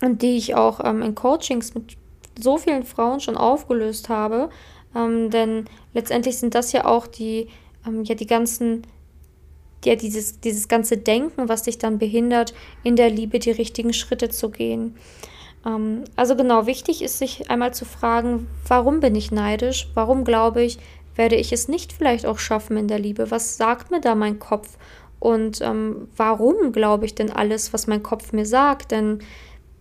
und 0.02 0.22
die 0.22 0.36
ich 0.36 0.54
auch 0.54 0.80
ähm, 0.84 1.02
in 1.02 1.14
Coachings 1.14 1.74
mit 1.74 1.96
so 2.40 2.58
vielen 2.58 2.84
Frauen 2.84 3.20
schon 3.20 3.36
aufgelöst 3.36 4.08
habe. 4.08 4.50
Ähm, 4.94 5.30
denn 5.30 5.66
letztendlich 5.94 6.38
sind 6.38 6.54
das 6.54 6.72
ja 6.72 6.84
auch 6.84 7.06
die, 7.06 7.48
ähm, 7.86 8.04
ja, 8.04 8.14
die 8.14 8.26
ganzen 8.26 8.82
ja, 9.84 9.96
dieses, 9.96 10.40
dieses 10.40 10.68
ganze 10.68 10.96
Denken, 10.96 11.48
was 11.48 11.64
dich 11.64 11.78
dann 11.78 11.98
behindert, 11.98 12.54
in 12.82 12.96
der 12.96 13.10
Liebe 13.10 13.38
die 13.38 13.50
richtigen 13.50 13.92
Schritte 13.92 14.28
zu 14.28 14.50
gehen. 14.50 14.96
Ähm, 15.66 16.04
also 16.16 16.36
genau, 16.36 16.66
wichtig 16.66 17.02
ist 17.02 17.18
sich 17.18 17.50
einmal 17.50 17.74
zu 17.74 17.84
fragen, 17.84 18.46
warum 18.66 19.00
bin 19.00 19.14
ich 19.14 19.30
neidisch? 19.30 19.88
Warum 19.94 20.24
glaube 20.24 20.62
ich, 20.62 20.78
werde 21.14 21.36
ich 21.36 21.52
es 21.52 21.68
nicht 21.68 21.92
vielleicht 21.92 22.26
auch 22.26 22.38
schaffen 22.38 22.76
in 22.76 22.88
der 22.88 22.98
Liebe? 22.98 23.30
Was 23.30 23.56
sagt 23.56 23.90
mir 23.90 24.00
da 24.00 24.14
mein 24.14 24.38
Kopf? 24.38 24.78
Und 25.18 25.60
ähm, 25.60 26.08
warum 26.16 26.72
glaube 26.72 27.06
ich 27.06 27.14
denn 27.14 27.30
alles, 27.30 27.72
was 27.72 27.86
mein 27.86 28.02
Kopf 28.02 28.32
mir 28.32 28.46
sagt? 28.46 28.90
Denn 28.90 29.20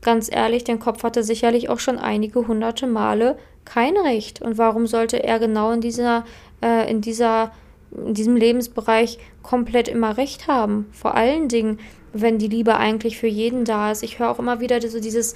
ganz 0.01 0.29
ehrlich, 0.31 0.63
dein 0.63 0.79
Kopf 0.79 1.03
hatte 1.03 1.23
sicherlich 1.23 1.69
auch 1.69 1.79
schon 1.79 1.97
einige 1.97 2.47
hunderte 2.47 2.85
Male 2.85 3.37
kein 3.65 3.97
Recht. 3.97 4.41
Und 4.41 4.57
warum 4.57 4.87
sollte 4.87 5.23
er 5.23 5.39
genau 5.39 5.71
in 5.71 5.81
dieser, 5.81 6.25
äh, 6.61 6.89
in 6.89 7.01
dieser 7.01 7.51
in 7.95 8.13
diesem 8.13 8.35
Lebensbereich 8.35 9.19
komplett 9.43 9.87
immer 9.87 10.17
recht 10.17 10.47
haben. 10.47 10.87
Vor 10.91 11.15
allen 11.15 11.47
Dingen, 11.47 11.79
wenn 12.13 12.37
die 12.37 12.47
Liebe 12.47 12.77
eigentlich 12.77 13.17
für 13.17 13.27
jeden 13.27 13.65
da 13.65 13.91
ist. 13.91 14.03
Ich 14.03 14.19
höre 14.19 14.29
auch 14.29 14.39
immer 14.39 14.59
wieder 14.59 14.81
so 14.81 14.99
dieses, 14.99 15.35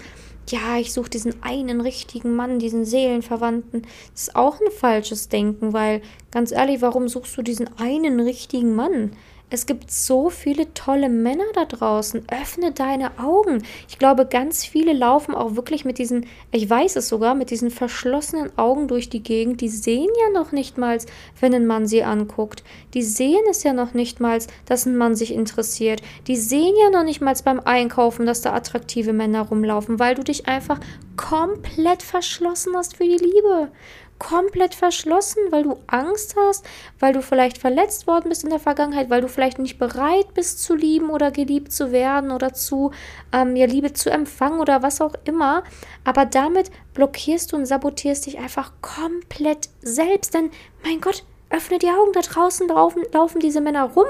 ja, 0.49 0.77
ich 0.77 0.93
suche 0.93 1.09
diesen 1.09 1.41
einen 1.43 1.81
richtigen 1.81 2.35
Mann, 2.35 2.59
diesen 2.59 2.85
Seelenverwandten. 2.85 3.83
Das 4.13 4.23
ist 4.23 4.35
auch 4.35 4.59
ein 4.59 4.71
falsches 4.71 5.29
Denken, 5.29 5.73
weil 5.73 6.01
ganz 6.31 6.51
ehrlich, 6.51 6.81
warum 6.81 7.07
suchst 7.07 7.37
du 7.37 7.41
diesen 7.41 7.69
einen 7.77 8.19
richtigen 8.19 8.75
Mann? 8.75 9.11
Es 9.51 9.67
gibt 9.67 9.91
so 9.91 10.31
viele 10.31 10.73
tolle 10.73 11.07
Männer 11.07 11.43
da 11.53 11.65
draußen. 11.65 12.23
Öffne 12.31 12.71
deine 12.71 13.19
Augen. 13.19 13.63
Ich 13.87 13.99
glaube, 13.99 14.25
ganz 14.25 14.65
viele 14.65 14.91
laufen 14.91 15.35
auch 15.35 15.55
wirklich 15.55 15.85
mit 15.85 15.99
diesen, 15.99 16.25
ich 16.51 16.67
weiß 16.67 16.95
es 16.95 17.07
sogar, 17.07 17.35
mit 17.35 17.51
diesen 17.51 17.69
verschlossenen 17.69 18.57
Augen 18.57 18.87
durch 18.87 19.09
die 19.09 19.21
Gegend. 19.21 19.61
Die 19.61 19.69
sehen 19.69 20.09
ja 20.19 20.39
noch 20.39 20.51
nicht 20.51 20.79
mal, 20.79 20.97
wenn 21.39 21.53
ein 21.53 21.67
Mann 21.67 21.85
sie 21.85 22.03
anguckt. 22.03 22.63
Die 22.95 23.03
sehen 23.03 23.43
es 23.49 23.61
ja 23.61 23.73
noch 23.73 23.93
nicht 23.93 24.19
mal, 24.19 24.39
dass 24.65 24.87
ein 24.87 24.97
Mann 24.97 25.15
sich 25.15 25.31
interessiert. 25.31 26.01
Die 26.25 26.37
sehen 26.37 26.73
ja 26.81 26.89
noch 26.89 27.03
nicht 27.03 27.21
mal 27.21 27.35
beim 27.43 27.59
Einkaufen, 27.59 28.25
dass 28.25 28.41
da 28.41 28.53
attraktive 28.53 29.13
Männer 29.13 29.41
rumlaufen, 29.41 29.99
weil 29.99 30.15
du 30.15 30.23
dich 30.23 30.47
einfach 30.47 30.79
komplett 31.17 32.01
verschlossen 32.01 32.75
hast 32.75 32.97
für 32.97 33.03
die 33.03 33.17
Liebe 33.17 33.69
komplett 34.17 34.75
verschlossen, 34.75 35.39
weil 35.49 35.63
du 35.63 35.77
Angst 35.87 36.35
hast, 36.37 36.65
weil 36.99 37.13
du 37.13 37.21
vielleicht 37.21 37.57
verletzt 37.57 38.07
worden 38.07 38.29
bist 38.29 38.43
in 38.43 38.49
der 38.49 38.59
Vergangenheit, 38.59 39.09
weil 39.09 39.21
du 39.21 39.27
vielleicht 39.27 39.59
nicht 39.59 39.77
bereit 39.77 40.33
bist 40.33 40.63
zu 40.63 40.73
lieben 40.73 41.09
oder 41.09 41.31
geliebt 41.31 41.71
zu 41.71 41.91
werden 41.91 42.31
oder 42.31 42.53
zu 42.53 42.91
ähm, 43.33 43.55
ja, 43.55 43.65
Liebe 43.65 43.93
zu 43.93 44.09
empfangen 44.09 44.61
oder 44.61 44.81
was 44.81 45.01
auch 45.01 45.13
immer. 45.25 45.63
Aber 46.03 46.25
damit 46.25 46.71
blockierst 46.93 47.51
du 47.51 47.57
und 47.57 47.65
sabotierst 47.65 48.25
dich 48.25 48.39
einfach 48.39 48.71
komplett 48.81 49.69
selbst. 49.81 50.33
Denn, 50.33 50.49
mein 50.83 51.01
Gott, 51.01 51.23
öffne 51.49 51.77
die 51.77 51.89
Augen, 51.89 52.13
da 52.13 52.21
draußen 52.21 52.67
laufen, 52.69 53.03
laufen 53.11 53.39
diese 53.39 53.61
Männer 53.61 53.83
rum. 53.83 54.05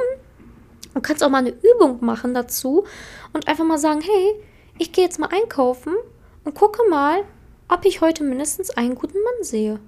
Du 0.93 1.01
kannst 1.01 1.24
auch 1.24 1.29
mal 1.29 1.39
eine 1.39 1.53
Übung 1.74 1.97
machen 2.05 2.33
dazu 2.33 2.85
und 3.33 3.47
einfach 3.47 3.65
mal 3.65 3.79
sagen, 3.79 4.01
hey, 4.01 4.41
ich 4.77 4.93
gehe 4.93 5.03
jetzt 5.03 5.19
mal 5.19 5.29
einkaufen 5.29 5.93
und 6.45 6.55
gucke 6.55 6.88
mal, 6.89 7.24
ob 7.67 7.83
ich 7.85 8.01
heute 8.01 8.24
mindestens 8.24 8.69
einen 8.69 8.95
guten 8.95 9.17
Mann 9.17 9.43
sehe 9.43 9.79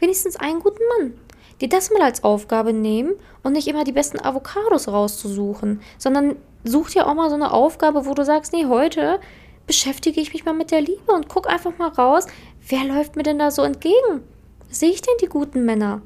wenigstens 0.00 0.36
einen 0.36 0.60
guten 0.60 0.82
Mann. 0.98 1.14
Die 1.60 1.68
das 1.68 1.90
mal 1.90 2.02
als 2.02 2.24
Aufgabe 2.24 2.72
nehmen 2.72 3.12
und 3.42 3.52
nicht 3.52 3.68
immer 3.68 3.84
die 3.84 3.92
besten 3.92 4.18
Avocados 4.18 4.88
rauszusuchen, 4.88 5.82
sondern 5.98 6.36
such 6.64 6.90
dir 6.90 7.06
auch 7.06 7.14
mal 7.14 7.28
so 7.28 7.34
eine 7.36 7.52
Aufgabe, 7.52 8.06
wo 8.06 8.14
du 8.14 8.24
sagst, 8.24 8.52
nee, 8.52 8.66
heute 8.66 9.20
beschäftige 9.66 10.20
ich 10.20 10.32
mich 10.32 10.44
mal 10.44 10.54
mit 10.54 10.70
der 10.70 10.80
Liebe 10.80 11.12
und 11.12 11.28
guck 11.28 11.48
einfach 11.48 11.76
mal 11.78 11.88
raus, 11.88 12.26
wer 12.66 12.84
läuft 12.84 13.16
mir 13.16 13.22
denn 13.22 13.38
da 13.38 13.50
so 13.50 13.62
entgegen? 13.62 14.24
Sehe 14.68 14.90
ich 14.90 15.02
denn 15.02 15.14
die 15.20 15.26
guten 15.26 15.64
Männer? 15.64 16.02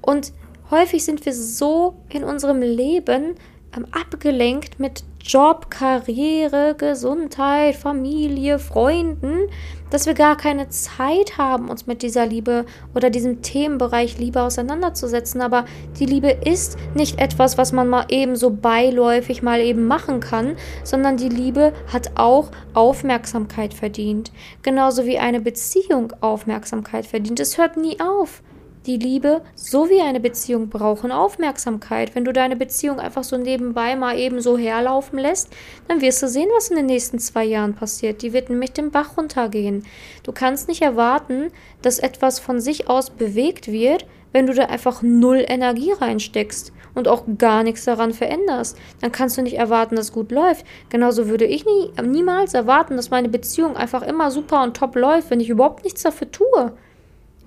Und 0.00 0.32
häufig 0.70 1.04
sind 1.04 1.24
wir 1.24 1.32
so 1.32 1.96
in 2.08 2.24
unserem 2.24 2.60
Leben 2.60 3.36
ähm, 3.76 3.86
abgelenkt 3.92 4.78
mit 4.80 5.04
Job, 5.22 5.70
Karriere, 5.70 6.74
Gesundheit, 6.76 7.76
Familie, 7.76 8.58
Freunden, 8.58 9.48
dass 9.90 10.06
wir 10.06 10.14
gar 10.14 10.36
keine 10.36 10.68
Zeit 10.68 11.38
haben, 11.38 11.68
uns 11.68 11.86
mit 11.86 12.02
dieser 12.02 12.26
Liebe 12.26 12.66
oder 12.94 13.10
diesem 13.10 13.42
Themenbereich 13.42 14.18
Liebe 14.18 14.42
auseinanderzusetzen. 14.42 15.40
Aber 15.40 15.64
die 15.98 16.06
Liebe 16.06 16.30
ist 16.30 16.76
nicht 16.94 17.20
etwas, 17.20 17.58
was 17.58 17.72
man 17.72 17.88
mal 17.88 18.06
eben 18.08 18.36
so 18.36 18.50
beiläufig 18.50 19.42
mal 19.42 19.60
eben 19.60 19.86
machen 19.86 20.20
kann, 20.20 20.56
sondern 20.84 21.16
die 21.16 21.28
Liebe 21.28 21.72
hat 21.92 22.12
auch 22.16 22.50
Aufmerksamkeit 22.74 23.74
verdient. 23.74 24.32
Genauso 24.62 25.06
wie 25.06 25.18
eine 25.18 25.40
Beziehung 25.40 26.12
Aufmerksamkeit 26.20 27.06
verdient. 27.06 27.40
Es 27.40 27.58
hört 27.58 27.76
nie 27.76 28.00
auf. 28.00 28.42
Die 28.88 28.96
Liebe 28.96 29.42
sowie 29.54 30.00
eine 30.00 30.18
Beziehung 30.18 30.70
brauchen 30.70 31.12
Aufmerksamkeit. 31.12 32.14
Wenn 32.14 32.24
du 32.24 32.32
deine 32.32 32.56
Beziehung 32.56 32.98
einfach 32.98 33.22
so 33.22 33.36
nebenbei 33.36 33.94
mal 33.96 34.18
eben 34.18 34.40
so 34.40 34.56
herlaufen 34.56 35.18
lässt, 35.18 35.50
dann 35.88 36.00
wirst 36.00 36.22
du 36.22 36.26
sehen, 36.26 36.48
was 36.56 36.70
in 36.70 36.76
den 36.76 36.86
nächsten 36.86 37.18
zwei 37.18 37.44
Jahren 37.44 37.74
passiert. 37.74 38.22
Die 38.22 38.32
wird 38.32 38.48
nämlich 38.48 38.72
den 38.72 38.90
Bach 38.90 39.18
runtergehen. 39.18 39.84
Du 40.22 40.32
kannst 40.32 40.68
nicht 40.68 40.80
erwarten, 40.80 41.50
dass 41.82 41.98
etwas 41.98 42.38
von 42.38 42.60
sich 42.60 42.88
aus 42.88 43.10
bewegt 43.10 43.70
wird, 43.70 44.06
wenn 44.32 44.46
du 44.46 44.54
da 44.54 44.64
einfach 44.64 45.02
null 45.02 45.44
Energie 45.46 45.92
reinsteckst 45.92 46.72
und 46.94 47.08
auch 47.08 47.24
gar 47.36 47.64
nichts 47.64 47.84
daran 47.84 48.14
veränderst. 48.14 48.78
Dann 49.02 49.12
kannst 49.12 49.36
du 49.36 49.42
nicht 49.42 49.58
erwarten, 49.58 49.96
dass 49.96 50.12
gut 50.12 50.32
läuft. 50.32 50.64
Genauso 50.88 51.28
würde 51.28 51.44
ich 51.44 51.66
nie, 51.66 51.92
niemals 52.02 52.54
erwarten, 52.54 52.96
dass 52.96 53.10
meine 53.10 53.28
Beziehung 53.28 53.76
einfach 53.76 54.00
immer 54.00 54.30
super 54.30 54.62
und 54.62 54.78
top 54.78 54.96
läuft, 54.96 55.28
wenn 55.28 55.40
ich 55.40 55.50
überhaupt 55.50 55.84
nichts 55.84 56.04
dafür 56.04 56.30
tue. 56.32 56.72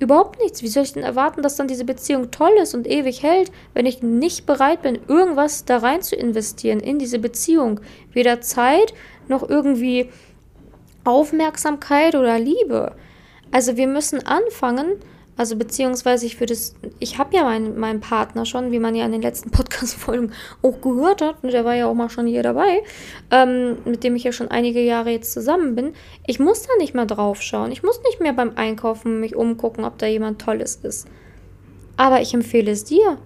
Überhaupt 0.01 0.41
nichts. 0.41 0.63
Wie 0.63 0.67
soll 0.67 0.81
ich 0.81 0.93
denn 0.93 1.03
erwarten, 1.03 1.43
dass 1.43 1.57
dann 1.57 1.67
diese 1.67 1.85
Beziehung 1.85 2.31
toll 2.31 2.53
ist 2.59 2.73
und 2.73 2.87
ewig 2.87 3.21
hält, 3.21 3.51
wenn 3.75 3.85
ich 3.85 4.01
nicht 4.01 4.47
bereit 4.47 4.81
bin, 4.81 4.97
irgendwas 5.07 5.63
da 5.63 5.77
rein 5.77 6.01
zu 6.01 6.15
investieren 6.15 6.79
in 6.79 6.97
diese 6.97 7.19
Beziehung? 7.19 7.81
Weder 8.11 8.41
Zeit 8.41 8.95
noch 9.27 9.47
irgendwie 9.47 10.09
Aufmerksamkeit 11.03 12.15
oder 12.15 12.39
Liebe. 12.39 12.95
Also 13.51 13.77
wir 13.77 13.85
müssen 13.85 14.25
anfangen, 14.25 14.93
also 15.37 15.55
beziehungsweise 15.55 16.25
ich 16.25 16.39
würde 16.39 16.53
es, 16.53 16.75
ich 16.99 17.17
habe 17.17 17.35
ja 17.35 17.43
meinen, 17.43 17.79
meinen 17.79 17.99
Partner 17.99 18.45
schon, 18.45 18.71
wie 18.71 18.79
man 18.79 18.95
ja 18.95 19.05
in 19.05 19.11
den 19.11 19.21
letzten 19.21 19.51
Podcast-Folgen 19.51 20.33
auch 20.61 20.81
gehört 20.81 21.21
hat, 21.21 21.43
und 21.43 21.53
der 21.53 21.65
war 21.65 21.75
ja 21.75 21.87
auch 21.87 21.93
mal 21.93 22.09
schon 22.09 22.27
hier 22.27 22.43
dabei, 22.43 22.83
ähm, 23.31 23.77
mit 23.85 24.03
dem 24.03 24.15
ich 24.15 24.23
ja 24.23 24.31
schon 24.31 24.49
einige 24.49 24.81
Jahre 24.81 25.11
jetzt 25.11 25.33
zusammen 25.33 25.75
bin. 25.75 25.93
Ich 26.27 26.39
muss 26.39 26.63
da 26.63 26.73
nicht 26.77 26.93
mehr 26.93 27.05
drauf 27.05 27.41
schauen. 27.41 27.71
Ich 27.71 27.83
muss 27.83 28.01
nicht 28.03 28.19
mehr 28.19 28.33
beim 28.33 28.51
Einkaufen 28.55 29.19
mich 29.19 29.35
umgucken, 29.35 29.85
ob 29.85 29.97
da 29.97 30.05
jemand 30.05 30.41
Tolles 30.41 30.75
ist. 30.83 31.07
Aber 31.97 32.21
ich 32.21 32.33
empfehle 32.33 32.71
es 32.71 32.83
dir, 32.83 33.17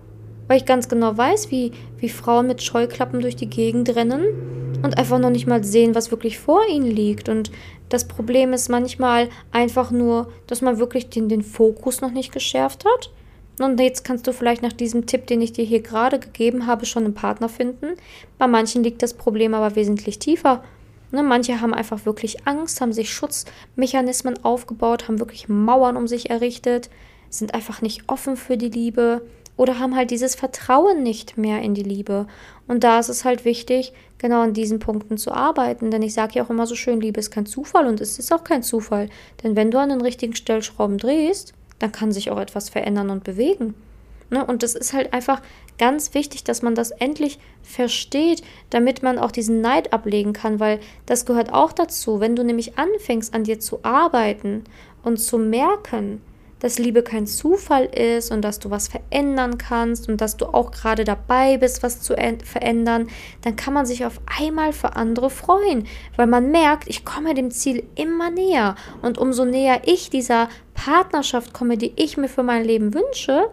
weil 0.47 0.57
ich 0.57 0.65
ganz 0.65 0.89
genau 0.89 1.17
weiß, 1.17 1.51
wie, 1.51 1.71
wie 1.97 2.09
Frauen 2.09 2.47
mit 2.47 2.61
Scheuklappen 2.61 3.21
durch 3.21 3.35
die 3.35 3.49
Gegend 3.49 3.95
rennen 3.95 4.75
und 4.83 4.97
einfach 4.97 5.19
noch 5.19 5.29
nicht 5.29 5.47
mal 5.47 5.63
sehen, 5.63 5.95
was 5.95 6.11
wirklich 6.11 6.37
vor 6.39 6.61
ihnen 6.69 6.89
liegt. 6.89 7.29
Und 7.29 7.51
das 7.89 8.07
Problem 8.07 8.53
ist 8.53 8.69
manchmal 8.69 9.29
einfach 9.51 9.91
nur, 9.91 10.31
dass 10.47 10.61
man 10.61 10.79
wirklich 10.79 11.09
den, 11.09 11.29
den 11.29 11.41
Fokus 11.41 12.01
noch 12.01 12.11
nicht 12.11 12.31
geschärft 12.31 12.85
hat. 12.85 13.11
Und 13.59 13.79
jetzt 13.79 14.03
kannst 14.03 14.27
du 14.27 14.33
vielleicht 14.33 14.61
nach 14.61 14.73
diesem 14.73 15.05
Tipp, 15.05 15.27
den 15.27 15.41
ich 15.41 15.53
dir 15.53 15.63
hier 15.63 15.81
gerade 15.81 16.19
gegeben 16.19 16.67
habe, 16.67 16.85
schon 16.85 17.05
einen 17.05 17.13
Partner 17.13 17.47
finden. 17.47 17.95
Bei 18.37 18.47
manchen 18.47 18.83
liegt 18.83 19.01
das 19.01 19.13
Problem 19.13 19.53
aber 19.53 19.75
wesentlich 19.75 20.19
tiefer. 20.19 20.63
Ne, 21.11 21.23
manche 21.23 21.61
haben 21.61 21.73
einfach 21.73 22.05
wirklich 22.05 22.45
Angst, 22.45 22.81
haben 22.81 22.91
sich 22.91 23.13
Schutzmechanismen 23.13 24.43
aufgebaut, 24.43 25.07
haben 25.07 25.19
wirklich 25.19 25.47
Mauern 25.47 25.95
um 25.95 26.07
sich 26.07 26.29
errichtet, 26.29 26.89
sind 27.29 27.53
einfach 27.53 27.81
nicht 27.81 28.03
offen 28.07 28.35
für 28.35 28.57
die 28.57 28.69
Liebe 28.69 29.21
oder 29.57 29.79
haben 29.79 29.95
halt 29.95 30.11
dieses 30.11 30.35
Vertrauen 30.35 31.03
nicht 31.03 31.37
mehr 31.37 31.61
in 31.61 31.73
die 31.73 31.83
Liebe. 31.83 32.27
Und 32.67 32.83
da 32.83 32.99
ist 32.99 33.09
es 33.09 33.25
halt 33.25 33.45
wichtig, 33.45 33.93
genau 34.17 34.41
an 34.41 34.53
diesen 34.53 34.79
Punkten 34.79 35.17
zu 35.17 35.31
arbeiten. 35.31 35.91
Denn 35.91 36.01
ich 36.01 36.13
sage 36.13 36.33
ja 36.35 36.43
auch 36.43 36.49
immer 36.49 36.67
so 36.67 36.75
schön, 36.75 37.01
Liebe 37.01 37.19
ist 37.19 37.31
kein 37.31 37.45
Zufall 37.45 37.87
und 37.87 38.01
es 38.01 38.19
ist 38.19 38.33
auch 38.33 38.43
kein 38.43 38.63
Zufall. 38.63 39.09
Denn 39.43 39.55
wenn 39.55 39.71
du 39.71 39.79
an 39.79 39.89
den 39.89 40.01
richtigen 40.01 40.35
Stellschrauben 40.35 40.97
drehst, 40.97 41.53
dann 41.79 41.91
kann 41.91 42.11
sich 42.11 42.31
auch 42.31 42.39
etwas 42.39 42.69
verändern 42.69 43.09
und 43.09 43.23
bewegen. 43.23 43.75
Ne? 44.29 44.43
Und 44.45 44.63
es 44.63 44.75
ist 44.75 44.93
halt 44.93 45.13
einfach 45.13 45.41
ganz 45.77 46.13
wichtig, 46.13 46.43
dass 46.43 46.61
man 46.61 46.75
das 46.75 46.91
endlich 46.91 47.39
versteht, 47.61 48.41
damit 48.69 49.03
man 49.03 49.19
auch 49.19 49.31
diesen 49.31 49.61
Neid 49.61 49.93
ablegen 49.93 50.33
kann, 50.33 50.59
weil 50.59 50.79
das 51.05 51.25
gehört 51.25 51.53
auch 51.53 51.73
dazu. 51.73 52.19
Wenn 52.19 52.35
du 52.35 52.43
nämlich 52.43 52.77
anfängst, 52.77 53.33
an 53.33 53.43
dir 53.43 53.59
zu 53.59 53.79
arbeiten 53.83 54.63
und 55.03 55.17
zu 55.17 55.37
merken, 55.37 56.21
dass 56.59 56.79
Liebe 56.79 57.03
kein 57.03 57.27
Zufall 57.27 57.85
ist 57.85 58.31
und 58.31 58.41
dass 58.41 58.59
du 58.59 58.71
was 58.71 58.87
verändern 58.87 59.57
kannst 59.57 60.09
und 60.09 60.21
dass 60.21 60.37
du 60.37 60.45
auch 60.45 60.71
gerade 60.71 61.03
dabei 61.03 61.57
bist, 61.57 61.83
was 61.83 62.01
zu 62.01 62.15
verändern, 62.15 63.07
dann 63.41 63.55
kann 63.55 63.73
man 63.73 63.85
sich 63.85 64.05
auf 64.05 64.19
einmal 64.39 64.73
für 64.73 64.95
andere 64.95 65.29
freuen, 65.29 65.85
weil 66.15 66.27
man 66.27 66.51
merkt, 66.51 66.87
ich 66.87 67.05
komme 67.05 67.33
dem 67.33 67.51
Ziel 67.51 67.83
immer 67.95 68.31
näher 68.31 68.75
und 69.01 69.17
umso 69.17 69.45
näher 69.45 69.81
ich 69.85 70.09
dieser 70.09 70.49
Partnerschaft 70.73 71.53
komme, 71.53 71.77
die 71.77 71.93
ich 71.95 72.17
mir 72.17 72.29
für 72.29 72.43
mein 72.43 72.63
Leben 72.63 72.93
wünsche, 72.93 73.49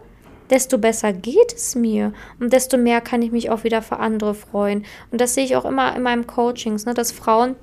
desto 0.49 0.77
besser 0.77 1.13
geht 1.13 1.53
es 1.53 1.75
mir 1.75 2.13
und 2.39 2.53
desto 2.53 2.77
mehr 2.77 3.01
kann 3.01 3.21
ich 3.21 3.31
mich 3.31 3.49
auch 3.49 3.63
wieder 3.63 3.81
für 3.81 3.99
andere 3.99 4.33
freuen. 4.33 4.85
Und 5.11 5.19
das 5.19 5.33
sehe 5.33 5.45
ich 5.45 5.55
auch 5.55 5.65
immer 5.65 5.95
in 5.95 6.03
meinem 6.03 6.27
Coachings, 6.27 6.85
ne, 6.85 6.93
dass 6.93 7.11
Frauen 7.11 7.55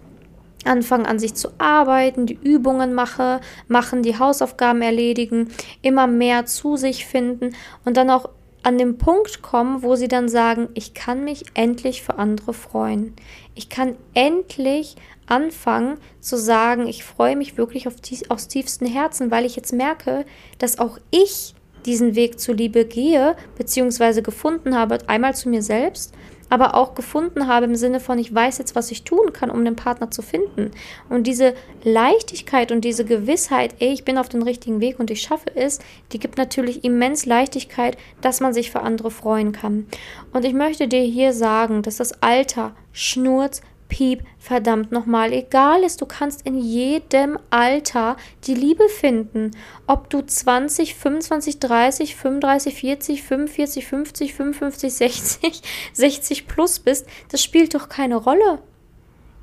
anfangen 0.64 1.06
an 1.06 1.18
sich 1.18 1.34
zu 1.34 1.48
arbeiten, 1.58 2.26
die 2.26 2.38
Übungen 2.42 2.94
mache, 2.94 3.40
machen, 3.68 4.02
die 4.02 4.18
Hausaufgaben 4.18 4.82
erledigen, 4.82 5.48
immer 5.82 6.06
mehr 6.06 6.46
zu 6.46 6.76
sich 6.76 7.06
finden 7.06 7.54
und 7.84 7.96
dann 7.96 8.10
auch 8.10 8.28
an 8.62 8.76
den 8.76 8.98
Punkt 8.98 9.42
kommen, 9.42 9.82
wo 9.82 9.96
sie 9.96 10.08
dann 10.08 10.28
sagen, 10.28 10.68
ich 10.74 10.92
kann 10.92 11.24
mich 11.24 11.44
endlich 11.54 12.02
für 12.02 12.18
andere 12.18 12.52
freuen. 12.52 13.14
Ich 13.54 13.68
kann 13.70 13.96
endlich 14.12 14.96
anfangen 15.26 15.96
zu 16.20 16.36
sagen, 16.36 16.86
ich 16.86 17.04
freue 17.04 17.36
mich 17.36 17.56
wirklich 17.56 17.86
auf 17.86 17.96
die, 17.96 18.18
aus 18.28 18.48
tiefstem 18.48 18.88
Herzen, 18.88 19.30
weil 19.30 19.46
ich 19.46 19.56
jetzt 19.56 19.72
merke, 19.72 20.26
dass 20.58 20.78
auch 20.78 20.98
ich 21.10 21.54
diesen 21.86 22.14
Weg 22.14 22.38
zur 22.38 22.54
Liebe 22.54 22.84
gehe, 22.84 23.36
beziehungsweise 23.56 24.22
gefunden 24.22 24.76
habe, 24.76 24.98
einmal 25.08 25.34
zu 25.34 25.48
mir 25.48 25.62
selbst 25.62 26.12
aber 26.50 26.74
auch 26.74 26.94
gefunden 26.94 27.46
habe 27.46 27.66
im 27.66 27.76
Sinne 27.76 28.00
von, 28.00 28.18
ich 28.18 28.34
weiß 28.34 28.58
jetzt, 28.58 28.74
was 28.74 28.90
ich 28.90 29.04
tun 29.04 29.32
kann, 29.32 29.50
um 29.50 29.60
einen 29.60 29.76
Partner 29.76 30.10
zu 30.10 30.20
finden. 30.20 30.72
Und 31.08 31.26
diese 31.26 31.54
Leichtigkeit 31.82 32.72
und 32.72 32.84
diese 32.84 33.04
Gewissheit, 33.04 33.76
ey, 33.78 33.92
ich 33.92 34.04
bin 34.04 34.18
auf 34.18 34.28
dem 34.28 34.42
richtigen 34.42 34.80
Weg 34.80 34.98
und 34.98 35.10
ich 35.10 35.22
schaffe 35.22 35.54
es, 35.54 35.78
die 36.12 36.18
gibt 36.18 36.36
natürlich 36.36 36.84
immens 36.84 37.24
Leichtigkeit, 37.24 37.96
dass 38.20 38.40
man 38.40 38.52
sich 38.52 38.70
für 38.70 38.80
andere 38.80 39.10
freuen 39.10 39.52
kann. 39.52 39.86
Und 40.32 40.44
ich 40.44 40.52
möchte 40.52 40.88
dir 40.88 41.02
hier 41.02 41.32
sagen, 41.32 41.82
dass 41.82 41.96
das 41.96 42.22
Alter 42.22 42.72
Schnurz 42.92 43.62
Piep, 43.90 44.22
verdammt 44.38 44.92
nochmal, 44.92 45.34
egal 45.34 45.82
ist, 45.82 46.00
du 46.00 46.06
kannst 46.06 46.46
in 46.46 46.56
jedem 46.56 47.38
Alter 47.50 48.16
die 48.44 48.54
Liebe 48.54 48.88
finden. 48.88 49.50
Ob 49.86 50.08
du 50.08 50.22
20, 50.22 50.94
25, 50.94 51.58
30, 51.58 52.16
35, 52.16 52.74
40, 52.74 53.22
45, 53.22 53.86
50, 53.86 54.34
55, 54.34 54.94
60, 54.94 55.62
60 55.92 56.48
plus 56.48 56.78
bist, 56.78 57.06
das 57.28 57.42
spielt 57.42 57.74
doch 57.74 57.90
keine 57.90 58.16
Rolle. 58.16 58.62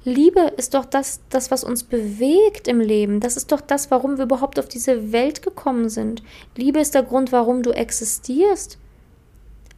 Liebe 0.04 0.54
ist 0.56 0.74
doch 0.74 0.86
das, 0.86 1.20
das, 1.30 1.52
was 1.52 1.66
uns 1.66 1.84
bewegt 1.84 2.70
im 2.70 2.80
Leben. 2.80 3.20
Das 3.20 3.36
ist 3.36 3.52
doch 3.52 3.60
das, 3.60 3.92
warum 3.92 4.18
wir 4.18 4.24
überhaupt 4.24 4.58
auf 4.58 4.70
diese 4.70 5.12
Welt 5.12 5.44
gekommen 5.44 5.90
sind. 5.90 6.24
Liebe 6.56 6.80
ist 6.80 6.96
der 6.96 7.04
Grund, 7.04 7.34
warum 7.34 7.62
du 7.62 7.72
existierst. 7.72 8.78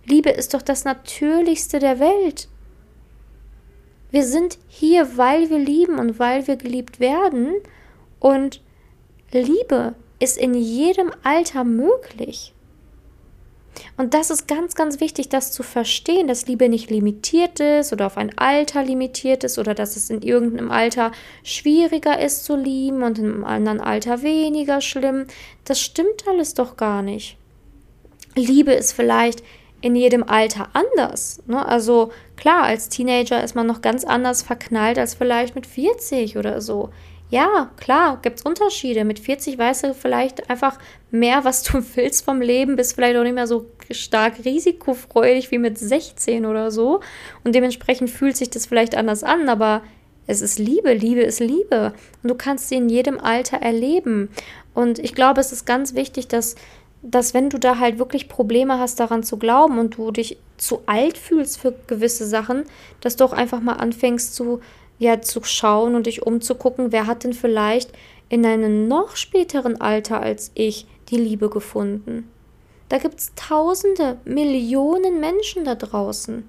Liebe 0.05 0.29
ist 0.29 0.53
doch 0.53 0.61
das 0.61 0.85
Natürlichste 0.85 1.79
der 1.79 1.99
Welt. 1.99 2.47
Wir 4.11 4.25
sind 4.25 4.57
hier, 4.67 5.17
weil 5.17 5.49
wir 5.49 5.59
lieben 5.59 5.99
und 5.99 6.19
weil 6.19 6.47
wir 6.47 6.55
geliebt 6.55 6.99
werden. 6.99 7.53
Und 8.19 8.61
Liebe 9.31 9.95
ist 10.19 10.37
in 10.37 10.53
jedem 10.53 11.11
Alter 11.23 11.63
möglich. 11.63 12.53
Und 13.97 14.13
das 14.13 14.29
ist 14.29 14.47
ganz, 14.47 14.75
ganz 14.75 14.99
wichtig, 14.99 15.29
das 15.29 15.51
zu 15.51 15.63
verstehen, 15.63 16.27
dass 16.27 16.47
Liebe 16.47 16.67
nicht 16.69 16.89
limitiert 16.89 17.59
ist 17.59 17.93
oder 17.93 18.07
auf 18.07 18.17
ein 18.17 18.37
Alter 18.37 18.83
limitiert 18.83 19.43
ist 19.43 19.57
oder 19.57 19.73
dass 19.73 19.95
es 19.95 20.09
in 20.09 20.21
irgendeinem 20.21 20.71
Alter 20.71 21.11
schwieriger 21.43 22.19
ist 22.19 22.45
zu 22.45 22.55
lieben 22.55 23.03
und 23.03 23.19
in 23.19 23.25
einem 23.25 23.45
anderen 23.45 23.79
Alter 23.79 24.21
weniger 24.21 24.81
schlimm. 24.81 25.27
Das 25.63 25.79
stimmt 25.79 26.27
alles 26.27 26.53
doch 26.53 26.77
gar 26.77 27.01
nicht. 27.01 27.37
Liebe 28.35 28.73
ist 28.73 28.93
vielleicht 28.93 29.43
in 29.81 29.95
jedem 29.95 30.23
Alter 30.23 30.69
anders. 30.73 31.41
Ne? 31.47 31.65
Also 31.65 32.11
klar, 32.35 32.63
als 32.63 32.89
Teenager 32.89 33.43
ist 33.43 33.55
man 33.55 33.67
noch 33.67 33.81
ganz 33.81 34.03
anders 34.03 34.41
verknallt 34.41 34.97
als 34.97 35.13
vielleicht 35.13 35.55
mit 35.55 35.65
40 35.65 36.37
oder 36.37 36.61
so. 36.61 36.89
Ja, 37.31 37.69
klar, 37.77 38.19
gibt 38.21 38.39
es 38.39 38.45
Unterschiede. 38.45 39.05
Mit 39.05 39.19
40 39.19 39.57
weißt 39.57 39.83
du 39.83 39.93
vielleicht 39.93 40.49
einfach 40.49 40.79
mehr, 41.11 41.43
was 41.45 41.63
du 41.63 41.83
willst 41.95 42.25
vom 42.25 42.41
Leben, 42.41 42.75
bist 42.75 42.95
vielleicht 42.95 43.17
auch 43.17 43.23
nicht 43.23 43.35
mehr 43.35 43.47
so 43.47 43.67
stark 43.91 44.45
risikofreudig 44.45 45.51
wie 45.51 45.59
mit 45.59 45.77
16 45.77 46.45
oder 46.45 46.71
so. 46.71 47.01
Und 47.43 47.53
dementsprechend 47.53 48.09
fühlt 48.09 48.35
sich 48.35 48.49
das 48.49 48.65
vielleicht 48.65 48.95
anders 48.95 49.23
an, 49.23 49.47
aber 49.47 49.83
es 50.25 50.41
ist 50.41 50.59
Liebe, 50.59 50.93
Liebe 50.93 51.21
ist 51.21 51.39
Liebe. 51.39 51.93
Und 52.21 52.29
du 52.29 52.35
kannst 52.35 52.69
sie 52.69 52.75
in 52.75 52.89
jedem 52.89 53.19
Alter 53.19 53.57
erleben. 53.57 54.29
Und 54.73 54.99
ich 54.99 55.15
glaube, 55.15 55.41
es 55.41 55.51
ist 55.51 55.65
ganz 55.65 55.95
wichtig, 55.95 56.27
dass 56.27 56.55
dass 57.01 57.33
wenn 57.33 57.49
du 57.49 57.57
da 57.57 57.79
halt 57.79 57.97
wirklich 57.97 58.27
Probleme 58.27 58.77
hast, 58.77 58.99
daran 58.99 59.23
zu 59.23 59.37
glauben 59.37 59.79
und 59.79 59.97
du 59.97 60.11
dich 60.11 60.37
zu 60.57 60.81
alt 60.85 61.17
fühlst 61.17 61.59
für 61.59 61.73
gewisse 61.87 62.27
Sachen, 62.27 62.63
dass 63.01 63.15
du 63.15 63.23
auch 63.23 63.33
einfach 63.33 63.61
mal 63.61 63.73
anfängst 63.73 64.35
zu, 64.35 64.59
ja, 64.97 65.21
zu 65.21 65.43
schauen 65.43 65.95
und 65.95 66.07
dich 66.07 66.25
umzugucken, 66.25 66.91
wer 66.91 67.07
hat 67.07 67.23
denn 67.23 67.33
vielleicht 67.33 67.91
in 68.27 68.45
einem 68.45 68.87
noch 68.87 69.15
späteren 69.15 69.79
Alter 69.79 70.19
als 70.21 70.51
ich 70.55 70.85
die 71.09 71.17
Liebe 71.17 71.49
gefunden. 71.49 72.29
Da 72.89 72.97
gibt 72.97 73.19
es 73.19 73.33
tausende, 73.35 74.17
Millionen 74.25 75.19
Menschen 75.19 75.63
da 75.63 75.75
draußen. 75.75 76.47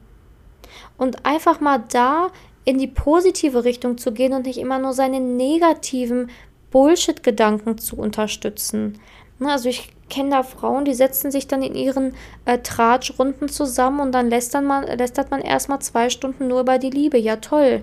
Und 0.96 1.26
einfach 1.26 1.60
mal 1.60 1.84
da 1.90 2.30
in 2.64 2.78
die 2.78 2.86
positive 2.86 3.64
Richtung 3.64 3.98
zu 3.98 4.12
gehen 4.12 4.32
und 4.32 4.46
nicht 4.46 4.58
immer 4.58 4.78
nur 4.78 4.92
seine 4.92 5.20
negativen 5.20 6.30
Bullshit-Gedanken 6.70 7.78
zu 7.78 7.96
unterstützen. 7.96 8.98
Also 9.40 9.68
ich 9.68 9.90
kenne 10.10 10.30
da 10.30 10.42
Frauen, 10.42 10.84
die 10.84 10.94
setzen 10.94 11.30
sich 11.30 11.48
dann 11.48 11.62
in 11.62 11.74
ihren 11.74 12.14
äh, 12.44 12.58
Tratschrunden 12.58 13.48
zusammen 13.48 14.00
und 14.00 14.12
dann 14.12 14.28
lästert 14.28 14.64
man, 14.64 14.84
lästert 14.84 15.30
man 15.30 15.40
erstmal 15.40 15.78
zwei 15.80 16.10
Stunden 16.10 16.48
nur 16.48 16.60
über 16.60 16.78
die 16.78 16.90
Liebe. 16.90 17.16
Ja, 17.16 17.36
toll. 17.36 17.82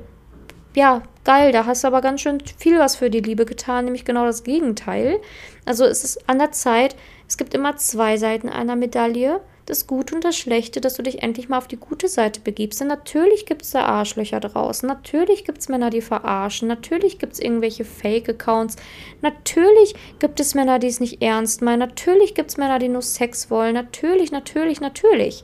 Ja, 0.75 1.01
geil, 1.23 1.51
da 1.51 1.65
hast 1.65 1.83
du 1.83 1.87
aber 1.87 2.01
ganz 2.01 2.21
schön 2.21 2.39
viel 2.57 2.77
was 2.77 2.95
für 2.97 3.09
die 3.09 3.21
Liebe 3.21 3.45
getan, 3.45 3.85
nämlich 3.85 4.05
genau 4.05 4.25
das 4.25 4.43
Gegenteil. 4.43 5.19
Also 5.65 5.85
es 5.85 6.03
ist 6.03 6.29
an 6.29 6.37
der 6.37 6.51
Zeit, 6.51 6.95
es 7.27 7.37
gibt 7.37 7.55
immer 7.55 7.77
zwei 7.77 8.17
Seiten 8.17 8.47
einer 8.47 8.75
Medaille 8.75 9.41
das 9.67 9.85
Gute 9.85 10.15
und 10.15 10.23
das 10.23 10.37
Schlechte, 10.37 10.79
dass 10.79 10.95
du 10.95 11.03
dich 11.03 11.21
endlich 11.21 11.49
mal 11.49 11.57
auf 11.57 11.67
die 11.67 11.75
gute 11.75 12.07
Seite 12.07 12.39
begibst. 12.39 12.79
Denn 12.79 12.87
natürlich 12.87 13.45
gibt 13.45 13.63
es 13.63 13.71
da 13.71 13.85
Arschlöcher 13.85 14.39
draußen. 14.39 14.87
Natürlich 14.87 15.43
gibt 15.43 15.59
es 15.59 15.67
Männer, 15.67 15.89
die 15.89 16.01
verarschen. 16.01 16.69
Natürlich 16.69 17.19
gibt 17.19 17.33
es 17.33 17.39
irgendwelche 17.39 17.83
Fake-Accounts. 17.83 18.77
Natürlich 19.21 19.93
gibt 20.19 20.39
es 20.39 20.55
Männer, 20.55 20.79
die 20.79 20.87
es 20.87 21.01
nicht 21.01 21.21
ernst 21.21 21.61
meinen. 21.61 21.79
Natürlich 21.79 22.33
gibt 22.33 22.49
es 22.49 22.57
Männer, 22.57 22.79
die 22.79 22.87
nur 22.87 23.01
Sex 23.01 23.51
wollen. 23.51 23.73
Natürlich, 23.73 24.31
natürlich, 24.31 24.79
natürlich. 24.79 25.43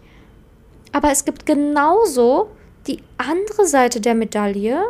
Aber 0.93 1.11
es 1.11 1.25
gibt 1.25 1.45
genauso 1.45 2.49
die 2.87 2.99
andere 3.17 3.65
Seite 3.65 3.99
der 3.99 4.15
Medaille, 4.15 4.81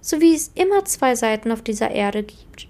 so 0.00 0.22
wie 0.22 0.34
es 0.34 0.50
immer 0.54 0.86
zwei 0.86 1.14
Seiten 1.14 1.52
auf 1.52 1.60
dieser 1.60 1.90
Erde 1.90 2.22
gibt. 2.22 2.68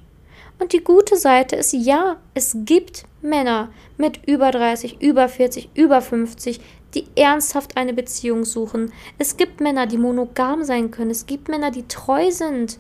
Und 0.59 0.73
die 0.73 0.83
gute 0.83 1.17
Seite 1.17 1.57
ist, 1.57 1.73
ja, 1.73 2.17
es 2.35 2.57
gibt 2.65 3.05
Männer 3.23 3.71
mit 3.97 4.29
über 4.29 4.51
30, 4.51 5.01
über 5.01 5.29
40, 5.29 5.71
über 5.75 6.01
50, 6.01 6.61
die 6.95 7.07
ernsthaft 7.17 7.77
eine 7.77 7.95
Beziehung 7.95 8.45
suchen. 8.45 8.93
Es 9.19 9.37
gibt 9.37 9.61
Männer, 9.61 9.87
die 9.87 9.99
monogam 9.99 10.65
sein 10.65 10.91
können. 10.91 11.11
Es 11.11 11.27
gibt 11.27 11.49
Männer, 11.49 11.71
die 11.71 11.87
treu 11.89 12.31
sind. 12.31 12.79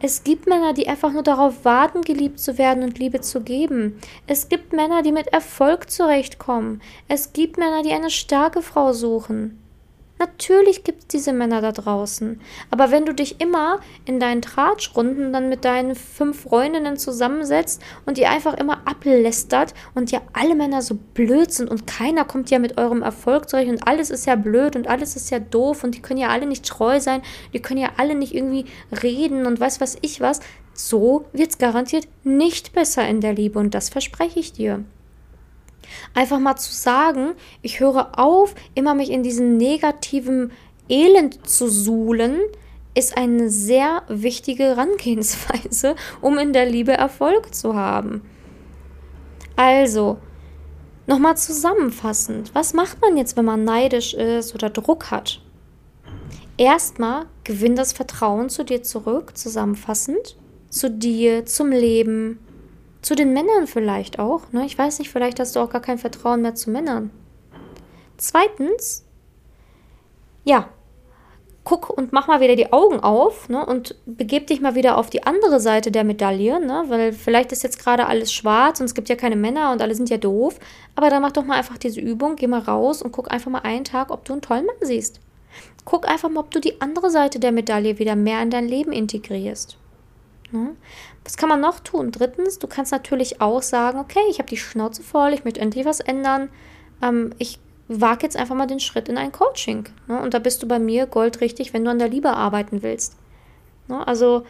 Es 0.00 0.24
gibt 0.24 0.46
Männer, 0.46 0.74
die 0.74 0.88
einfach 0.88 1.12
nur 1.12 1.22
darauf 1.22 1.64
warten, 1.64 2.02
geliebt 2.02 2.38
zu 2.38 2.58
werden 2.58 2.82
und 2.82 2.98
Liebe 2.98 3.20
zu 3.20 3.40
geben. 3.40 3.98
Es 4.26 4.48
gibt 4.48 4.72
Männer, 4.72 5.02
die 5.02 5.12
mit 5.12 5.28
Erfolg 5.28 5.90
zurechtkommen. 5.90 6.82
Es 7.08 7.32
gibt 7.32 7.56
Männer, 7.56 7.82
die 7.82 7.92
eine 7.92 8.10
starke 8.10 8.60
Frau 8.60 8.92
suchen. 8.92 9.58
Natürlich 10.18 10.82
gibt 10.82 11.02
es 11.02 11.06
diese 11.08 11.32
Männer 11.34 11.60
da 11.60 11.72
draußen. 11.72 12.40
Aber 12.70 12.90
wenn 12.90 13.04
du 13.04 13.12
dich 13.12 13.40
immer 13.40 13.80
in 14.06 14.18
deinen 14.18 14.40
Tratschrunden 14.40 15.32
dann 15.32 15.50
mit 15.50 15.66
deinen 15.66 15.94
fünf 15.94 16.42
Freundinnen 16.42 16.96
zusammensetzt 16.96 17.82
und 18.06 18.16
die 18.16 18.26
einfach 18.26 18.54
immer 18.54 18.80
ablästert 18.86 19.74
und 19.94 20.10
ja 20.10 20.22
alle 20.32 20.54
Männer 20.54 20.80
so 20.80 20.94
blöd 20.94 21.52
sind 21.52 21.70
und 21.70 21.86
keiner 21.86 22.24
kommt 22.24 22.50
ja 22.50 22.58
mit 22.58 22.78
eurem 22.78 23.02
Erfolg 23.02 23.50
zurecht 23.50 23.70
und 23.70 23.86
alles 23.86 24.10
ist 24.10 24.26
ja 24.26 24.36
blöd 24.36 24.74
und 24.74 24.88
alles 24.88 25.16
ist 25.16 25.30
ja 25.30 25.38
doof 25.38 25.84
und 25.84 25.94
die 25.94 26.00
können 26.00 26.20
ja 26.20 26.28
alle 26.28 26.46
nicht 26.46 26.64
treu 26.64 26.98
sein, 26.98 27.20
die 27.52 27.60
können 27.60 27.80
ja 27.80 27.90
alle 27.98 28.14
nicht 28.14 28.34
irgendwie 28.34 28.64
reden 29.02 29.46
und 29.46 29.60
weiß 29.60 29.82
was 29.82 29.98
ich 30.00 30.22
was, 30.22 30.40
so 30.72 31.26
wird 31.32 31.50
es 31.50 31.58
garantiert 31.58 32.08
nicht 32.24 32.72
besser 32.72 33.06
in 33.06 33.20
der 33.20 33.34
Liebe 33.34 33.58
und 33.58 33.74
das 33.74 33.90
verspreche 33.90 34.40
ich 34.40 34.52
dir. 34.52 34.84
Einfach 36.14 36.38
mal 36.38 36.56
zu 36.56 36.72
sagen, 36.72 37.32
ich 37.62 37.80
höre 37.80 38.18
auf, 38.18 38.54
immer 38.74 38.94
mich 38.94 39.10
in 39.10 39.22
diesen 39.22 39.56
negativen 39.56 40.52
Elend 40.88 41.48
zu 41.48 41.68
suhlen, 41.68 42.40
ist 42.94 43.16
eine 43.16 43.50
sehr 43.50 44.02
wichtige 44.08 44.64
Herangehensweise, 44.64 45.96
um 46.20 46.38
in 46.38 46.52
der 46.52 46.66
Liebe 46.66 46.92
Erfolg 46.92 47.54
zu 47.54 47.74
haben. 47.74 48.22
Also, 49.54 50.18
nochmal 51.06 51.36
zusammenfassend, 51.36 52.54
was 52.54 52.72
macht 52.72 53.00
man 53.02 53.16
jetzt, 53.16 53.36
wenn 53.36 53.44
man 53.44 53.64
neidisch 53.64 54.14
ist 54.14 54.54
oder 54.54 54.70
Druck 54.70 55.10
hat? 55.10 55.40
Erstmal 56.56 57.26
gewinn 57.44 57.76
das 57.76 57.92
Vertrauen 57.92 58.48
zu 58.48 58.64
dir 58.64 58.82
zurück, 58.82 59.36
zusammenfassend, 59.36 60.36
zu 60.70 60.90
dir, 60.90 61.44
zum 61.44 61.70
Leben, 61.70 62.38
Zu 63.02 63.14
den 63.14 63.32
Männern 63.32 63.66
vielleicht 63.66 64.18
auch. 64.18 64.52
Ne? 64.52 64.66
Ich 64.66 64.76
weiß 64.76 64.98
nicht, 64.98 65.10
vielleicht 65.10 65.38
hast 65.38 65.54
du 65.54 65.60
auch 65.60 65.70
gar 65.70 65.82
kein 65.82 65.98
Vertrauen 65.98 66.42
mehr 66.42 66.54
zu 66.54 66.70
Männern. 66.70 67.10
Zweitens, 68.16 69.04
ja, 70.44 70.70
guck 71.66 71.90
und 71.90 72.12
mach 72.12 72.28
mal 72.28 72.40
wieder 72.40 72.54
die 72.54 72.72
Augen 72.72 73.00
auf 73.00 73.48
ne, 73.48 73.66
und 73.66 73.96
begib 74.06 74.46
dich 74.46 74.60
mal 74.60 74.76
wieder 74.76 74.96
auf 74.96 75.10
die 75.10 75.24
andere 75.24 75.58
Seite 75.58 75.90
der 75.90 76.04
Medaille, 76.04 76.64
ne, 76.64 76.84
weil 76.86 77.12
vielleicht 77.12 77.50
ist 77.50 77.64
jetzt 77.64 77.80
gerade 77.80 78.06
alles 78.06 78.32
schwarz 78.32 78.78
und 78.78 78.86
es 78.86 78.94
gibt 78.94 79.08
ja 79.08 79.16
keine 79.16 79.34
Männer 79.34 79.72
und 79.72 79.82
alle 79.82 79.96
sind 79.96 80.08
ja 80.08 80.16
doof. 80.16 80.60
Aber 80.94 81.10
dann 81.10 81.22
mach 81.22 81.32
doch 81.32 81.44
mal 81.44 81.58
einfach 81.58 81.76
diese 81.76 82.00
Übung, 82.00 82.36
geh 82.36 82.46
mal 82.46 82.60
raus 82.60 83.02
und 83.02 83.10
guck 83.10 83.32
einfach 83.32 83.50
mal 83.50 83.62
einen 83.62 83.84
Tag, 83.84 84.12
ob 84.12 84.24
du 84.24 84.32
einen 84.32 84.42
tollen 84.42 84.64
Mann 84.64 84.76
siehst. 84.80 85.20
Guck 85.84 86.08
einfach 86.08 86.28
mal, 86.28 86.40
ob 86.40 86.52
du 86.52 86.60
die 86.60 86.80
andere 86.80 87.10
Seite 87.10 87.40
der 87.40 87.50
Medaille 87.50 87.98
wieder 87.98 88.14
mehr 88.14 88.40
in 88.42 88.50
dein 88.50 88.68
Leben 88.68 88.92
integrierst. 88.92 89.76
Ne? 90.52 90.76
Was 91.26 91.36
kann 91.36 91.48
man 91.48 91.60
noch 91.60 91.80
tun? 91.80 92.12
Drittens, 92.12 92.60
du 92.60 92.68
kannst 92.68 92.92
natürlich 92.92 93.40
auch 93.40 93.60
sagen, 93.60 93.98
okay, 93.98 94.20
ich 94.30 94.38
habe 94.38 94.48
die 94.48 94.56
Schnauze 94.56 95.02
voll, 95.02 95.34
ich 95.34 95.42
möchte 95.42 95.60
endlich 95.60 95.84
was 95.84 95.98
ändern. 95.98 96.48
Ähm, 97.02 97.34
ich 97.38 97.58
wage 97.88 98.22
jetzt 98.22 98.36
einfach 98.36 98.54
mal 98.54 98.66
den 98.66 98.78
Schritt 98.78 99.08
in 99.08 99.18
ein 99.18 99.32
Coaching. 99.32 99.88
Ne? 100.06 100.20
Und 100.22 100.34
da 100.34 100.38
bist 100.38 100.62
du 100.62 100.68
bei 100.68 100.78
mir 100.78 101.06
goldrichtig, 101.06 101.74
wenn 101.74 101.84
du 101.84 101.90
an 101.90 101.98
der 101.98 102.08
Liebe 102.08 102.30
arbeiten 102.30 102.84
willst. 102.84 103.16
Ne? 103.88 104.06
Also 104.06 104.44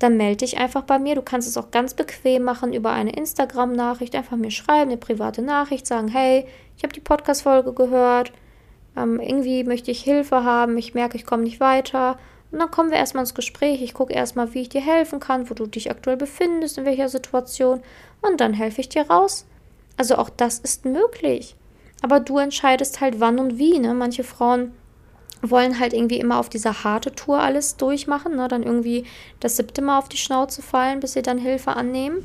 dann 0.00 0.16
melde 0.16 0.38
dich 0.38 0.58
einfach 0.58 0.82
bei 0.82 0.98
mir. 0.98 1.14
Du 1.14 1.22
kannst 1.22 1.46
es 1.46 1.56
auch 1.56 1.70
ganz 1.70 1.94
bequem 1.94 2.42
machen 2.42 2.72
über 2.72 2.90
eine 2.90 3.12
Instagram-Nachricht. 3.12 4.16
Einfach 4.16 4.36
mir 4.36 4.50
schreiben, 4.50 4.90
eine 4.90 4.96
private 4.96 5.42
Nachricht, 5.42 5.86
sagen, 5.86 6.08
hey, 6.08 6.44
ich 6.76 6.82
habe 6.82 6.92
die 6.92 7.00
Podcast-Folge 7.00 7.72
gehört. 7.72 8.32
Ähm, 8.96 9.20
irgendwie 9.20 9.62
möchte 9.62 9.92
ich 9.92 10.02
Hilfe 10.02 10.42
haben. 10.42 10.76
Ich 10.76 10.92
merke, 10.92 11.16
ich 11.16 11.24
komme 11.24 11.44
nicht 11.44 11.60
weiter. 11.60 12.18
Und 12.50 12.58
dann 12.60 12.70
kommen 12.70 12.90
wir 12.90 12.98
erstmal 12.98 13.22
ins 13.22 13.34
Gespräch. 13.34 13.82
Ich 13.82 13.94
gucke 13.94 14.12
erstmal, 14.12 14.54
wie 14.54 14.62
ich 14.62 14.68
dir 14.68 14.80
helfen 14.80 15.20
kann, 15.20 15.50
wo 15.50 15.54
du 15.54 15.66
dich 15.66 15.90
aktuell 15.90 16.16
befindest, 16.16 16.78
in 16.78 16.84
welcher 16.84 17.08
Situation. 17.08 17.82
Und 18.22 18.40
dann 18.40 18.54
helfe 18.54 18.80
ich 18.80 18.88
dir 18.88 19.08
raus. 19.08 19.46
Also 19.96 20.16
auch 20.16 20.30
das 20.30 20.58
ist 20.58 20.84
möglich. 20.84 21.56
Aber 22.02 22.20
du 22.20 22.38
entscheidest 22.38 23.00
halt 23.00 23.20
wann 23.20 23.38
und 23.38 23.58
wie. 23.58 23.78
Ne? 23.78 23.94
Manche 23.94 24.24
Frauen 24.24 24.72
wollen 25.42 25.78
halt 25.78 25.92
irgendwie 25.92 26.18
immer 26.18 26.38
auf 26.38 26.48
dieser 26.48 26.84
harte 26.84 27.14
Tour 27.14 27.40
alles 27.40 27.76
durchmachen, 27.76 28.36
ne? 28.36 28.48
dann 28.48 28.62
irgendwie 28.62 29.04
das 29.40 29.56
siebte 29.56 29.82
Mal 29.82 29.98
auf 29.98 30.08
die 30.08 30.16
Schnauze 30.16 30.62
fallen, 30.62 31.00
bis 31.00 31.12
sie 31.12 31.22
dann 31.22 31.38
Hilfe 31.38 31.72
annehmen. 31.72 32.24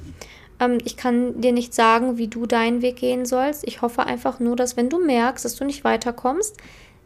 Ähm, 0.60 0.78
ich 0.86 0.98
kann 0.98 1.42
dir 1.42 1.52
nicht 1.52 1.74
sagen, 1.74 2.18
wie 2.18 2.28
du 2.28 2.46
deinen 2.46 2.82
Weg 2.82 2.98
gehen 2.98 3.26
sollst. 3.26 3.68
Ich 3.68 3.82
hoffe 3.82 4.06
einfach 4.06 4.40
nur, 4.40 4.56
dass 4.56 4.78
wenn 4.78 4.90
du 4.90 5.04
merkst, 5.04 5.44
dass 5.44 5.56
du 5.56 5.66
nicht 5.66 5.84
weiterkommst, 5.84 6.58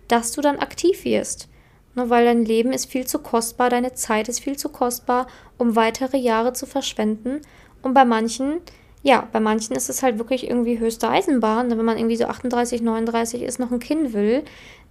dass 0.08 0.32
du 0.32 0.42
dann 0.42 0.60
aktiv 0.60 1.06
wirst. 1.06 1.48
Ne, 1.96 2.10
weil 2.10 2.26
dein 2.26 2.44
Leben 2.44 2.74
ist 2.74 2.92
viel 2.92 3.08
zu 3.08 3.20
kostbar, 3.20 3.70
deine 3.70 3.94
Zeit 3.94 4.28
ist 4.28 4.42
viel 4.42 4.58
zu 4.58 4.70
kostbar, 4.70 5.28
um 5.58 5.76
weitere 5.76 6.18
Jahre 6.18 6.54
zu 6.54 6.66
verschwenden. 6.66 7.42
Und 7.82 7.94
bei 7.94 8.04
manchen, 8.04 8.60
ja, 9.02 9.28
bei 9.32 9.40
manchen 9.40 9.76
ist 9.76 9.90
es 9.90 10.04
halt 10.04 10.18
wirklich 10.18 10.50
irgendwie 10.50 10.80
höchste 10.80 11.10
Eisenbahn. 11.10 11.70
Wenn 11.70 11.86
man 11.86 11.98
irgendwie 11.98 12.18
so 12.18 12.26
38, 12.26 12.82
39 12.82 13.44
ist, 13.44 13.60
noch 13.60 13.72
ein 13.72 13.80
Kind 13.80 14.14
will, 14.14 14.44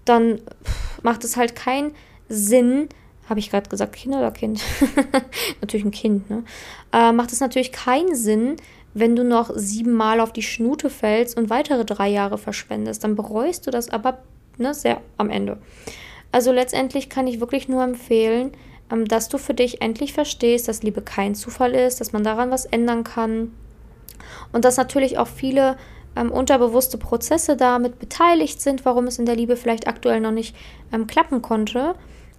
dann 0.05 0.41
macht 1.03 1.25
es 1.25 1.37
halt 1.37 1.55
keinen 1.55 1.93
Sinn, 2.29 2.89
habe 3.29 3.41
ich 3.41 3.51
gerade 3.51 3.69
gesagt, 3.69 3.95
Kind 3.95 4.15
oder 4.15 4.31
Kind? 4.31 4.63
natürlich 5.61 5.85
ein 5.85 5.91
Kind, 5.91 6.31
ne? 6.31 6.45
Äh, 6.93 7.13
macht 7.13 7.33
es 7.33 7.41
natürlich 7.41 7.73
keinen 7.73 8.15
Sinn, 8.15 8.57
wenn 8.95 9.17
du 9.17 9.25
noch 9.25 9.51
siebenmal 9.55 10.21
auf 10.21 10.33
die 10.33 10.43
Schnute 10.43 10.89
fällst 10.89 11.37
und 11.37 11.51
weitere 11.51 11.85
drei 11.85 12.09
Jahre 12.09 12.39
verschwendest. 12.39 13.03
Dann 13.05 13.17
bereust 13.17 13.67
du 13.67 13.71
das 13.71 13.91
aber 13.91 14.19
ne, 14.57 14.73
sehr 14.73 15.01
am 15.17 15.31
Ende. 15.31 15.59
Also 16.35 16.51
letztendlich 16.51 17.11
kann 17.11 17.29
ich 17.29 17.39
wirklich 17.39 17.69
nur 17.69 17.85
empfehlen, 17.85 18.51
ähm, 18.91 19.07
dass 19.07 19.29
du 19.29 19.39
für 19.39 19.55
dich 19.55 19.81
endlich 19.81 20.13
verstehst, 20.13 20.67
dass 20.67 20.83
Liebe 20.83 21.01
kein 21.01 21.37
Zufall 21.37 21.75
ist, 21.75 22.01
dass 22.01 22.13
man 22.13 22.25
daran 22.25 22.51
was 22.51 22.65
ändern 22.65 23.05
kann 23.05 23.53
und 24.51 24.65
dass 24.65 24.77
natürlich 24.77 25.17
auch 25.17 25.29
viele 25.29 25.77
ähm, 26.17 26.33
unterbewusste 26.33 26.99
Prozesse 26.99 27.57
damit 27.57 28.01
beteiligt 28.01 28.61
sind, 28.61 28.85
warum 28.85 29.07
es 29.07 29.21
in 29.21 29.27
der 29.27 29.37
Liebe 29.37 29.57
vielleicht 29.57 29.87
aktuell 29.87 30.21
noch 30.21 30.33
nicht 30.33 30.57
ähm, 30.93 31.07
klappen 31.07 31.41
konnte. 31.41 31.95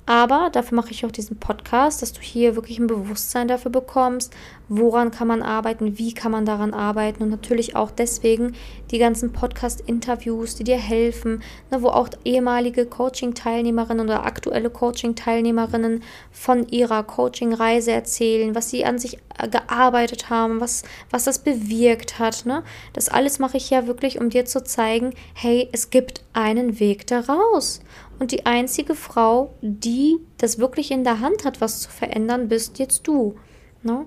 Aber 0.05 0.49
dafür 0.51 0.75
mache 0.75 0.91
ich 0.91 1.03
auch 1.03 1.11
diesen 1.11 1.37
Podcast, 1.37 2.01
dass 2.01 2.13
du 2.13 2.21
hier 2.21 2.55
wirklich 2.55 2.77
ein 2.77 2.85
Bewusstsein 2.85 3.47
dafür 3.47 3.71
bekommst, 3.71 4.33
woran 4.69 5.09
kann 5.09 5.27
man 5.27 5.41
arbeiten, 5.41 5.97
wie 5.97 6.13
kann 6.13 6.31
man 6.31 6.45
daran 6.45 6.73
arbeiten 6.73 7.23
und 7.23 7.29
natürlich 7.29 7.75
auch 7.75 7.89
deswegen 7.89 8.55
die 8.91 8.99
ganzen 8.99 9.33
Podcast-Interviews, 9.33 10.55
die 10.55 10.63
dir 10.63 10.77
helfen, 10.77 11.41
ne, 11.71 11.81
wo 11.81 11.87
auch 11.87 12.09
ehemalige 12.23 12.85
Coaching-Teilnehmerinnen 12.85 14.05
oder 14.05 14.25
aktuelle 14.25 14.69
Coaching-Teilnehmerinnen 14.69 16.03
von 16.31 16.67
ihrer 16.67 17.03
Coaching-Reise 17.03 17.91
erzählen, 17.91 18.53
was 18.53 18.69
sie 18.69 18.85
an 18.85 18.99
sich 18.99 19.17
äh, 19.37 19.47
gearbeitet 19.47 20.29
haben, 20.29 20.61
was, 20.61 20.83
was 21.09 21.23
das 21.23 21.39
bewirkt 21.39 22.19
hat. 22.19 22.45
Ne? 22.45 22.63
Das 22.93 23.09
alles 23.09 23.39
mache 23.39 23.57
ich 23.57 23.71
ja 23.71 23.87
wirklich, 23.87 24.19
um 24.19 24.29
dir 24.29 24.45
zu 24.45 24.63
zeigen, 24.63 25.13
hey, 25.33 25.67
es 25.71 25.89
gibt 25.89 26.23
einen 26.33 26.79
Weg 26.79 27.07
daraus. 27.07 27.81
Und 28.19 28.31
die 28.31 28.45
einzige 28.45 28.95
Frau, 28.95 29.53
die 29.61 30.17
das 30.37 30.57
wirklich 30.57 30.91
in 30.91 31.03
der 31.03 31.19
Hand 31.19 31.43
hat, 31.43 31.61
was 31.61 31.81
zu 31.81 31.89
verändern, 31.89 32.47
bist 32.47 32.79
jetzt 32.79 33.07
du. 33.07 33.35
Ne? 33.83 34.05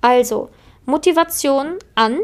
Also, 0.00 0.50
Motivation 0.84 1.78
an, 1.94 2.18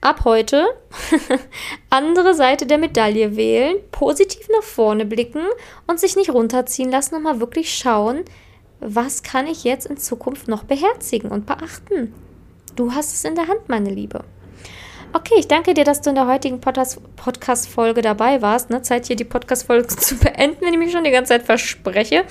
ab 0.00 0.24
heute 0.24 0.66
andere 1.90 2.34
Seite 2.34 2.66
der 2.66 2.78
Medaille 2.78 3.36
wählen, 3.36 3.76
positiv 3.90 4.48
nach 4.50 4.62
vorne 4.62 5.06
blicken 5.06 5.44
und 5.86 5.98
sich 5.98 6.16
nicht 6.16 6.30
runterziehen 6.30 6.90
lassen 6.90 7.16
und 7.16 7.22
mal 7.22 7.40
wirklich 7.40 7.74
schauen, 7.74 8.24
was 8.80 9.22
kann 9.22 9.46
ich 9.46 9.64
jetzt 9.64 9.86
in 9.86 9.96
Zukunft 9.96 10.46
noch 10.46 10.64
beherzigen 10.64 11.30
und 11.30 11.46
beachten. 11.46 12.12
Du 12.76 12.92
hast 12.92 13.14
es 13.14 13.24
in 13.24 13.34
der 13.34 13.48
Hand, 13.48 13.68
meine 13.68 13.90
Liebe. 13.90 14.24
Okay, 15.16 15.36
ich 15.38 15.46
danke 15.46 15.74
dir, 15.74 15.84
dass 15.84 16.00
du 16.00 16.10
in 16.10 16.16
der 16.16 16.26
heutigen 16.26 16.60
Podcast-Folge 16.60 18.02
dabei 18.02 18.42
warst. 18.42 18.70
Ne? 18.70 18.82
Zeit 18.82 19.06
hier 19.06 19.14
die 19.14 19.22
Podcast-Folge 19.22 19.86
zu 19.96 20.16
beenden, 20.16 20.56
wenn 20.60 20.72
ich 20.72 20.78
mich 20.78 20.90
schon 20.90 21.04
die 21.04 21.12
ganze 21.12 21.34
Zeit 21.34 21.44
verspreche. 21.44 22.24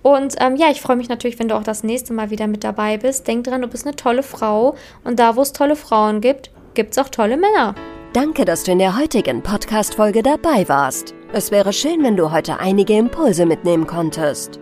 Und 0.00 0.36
ähm, 0.40 0.56
ja, 0.56 0.70
ich 0.70 0.80
freue 0.80 0.96
mich 0.96 1.10
natürlich, 1.10 1.38
wenn 1.38 1.48
du 1.48 1.56
auch 1.56 1.62
das 1.62 1.84
nächste 1.84 2.14
Mal 2.14 2.30
wieder 2.30 2.46
mit 2.46 2.64
dabei 2.64 2.96
bist. 2.96 3.28
Denk 3.28 3.44
dran, 3.44 3.60
du 3.60 3.68
bist 3.68 3.86
eine 3.86 3.96
tolle 3.96 4.22
Frau. 4.22 4.76
Und 5.04 5.18
da, 5.18 5.36
wo 5.36 5.42
es 5.42 5.52
tolle 5.52 5.76
Frauen 5.76 6.22
gibt, 6.22 6.50
gibt 6.72 6.92
es 6.92 6.98
auch 6.98 7.10
tolle 7.10 7.36
Männer. 7.36 7.74
Danke, 8.14 8.46
dass 8.46 8.64
du 8.64 8.72
in 8.72 8.78
der 8.78 8.98
heutigen 8.98 9.42
Podcast-Folge 9.42 10.22
dabei 10.22 10.66
warst. 10.70 11.14
Es 11.34 11.50
wäre 11.50 11.74
schön, 11.74 12.02
wenn 12.02 12.16
du 12.16 12.32
heute 12.32 12.60
einige 12.60 12.94
Impulse 12.94 13.44
mitnehmen 13.44 13.86
konntest. 13.86 14.61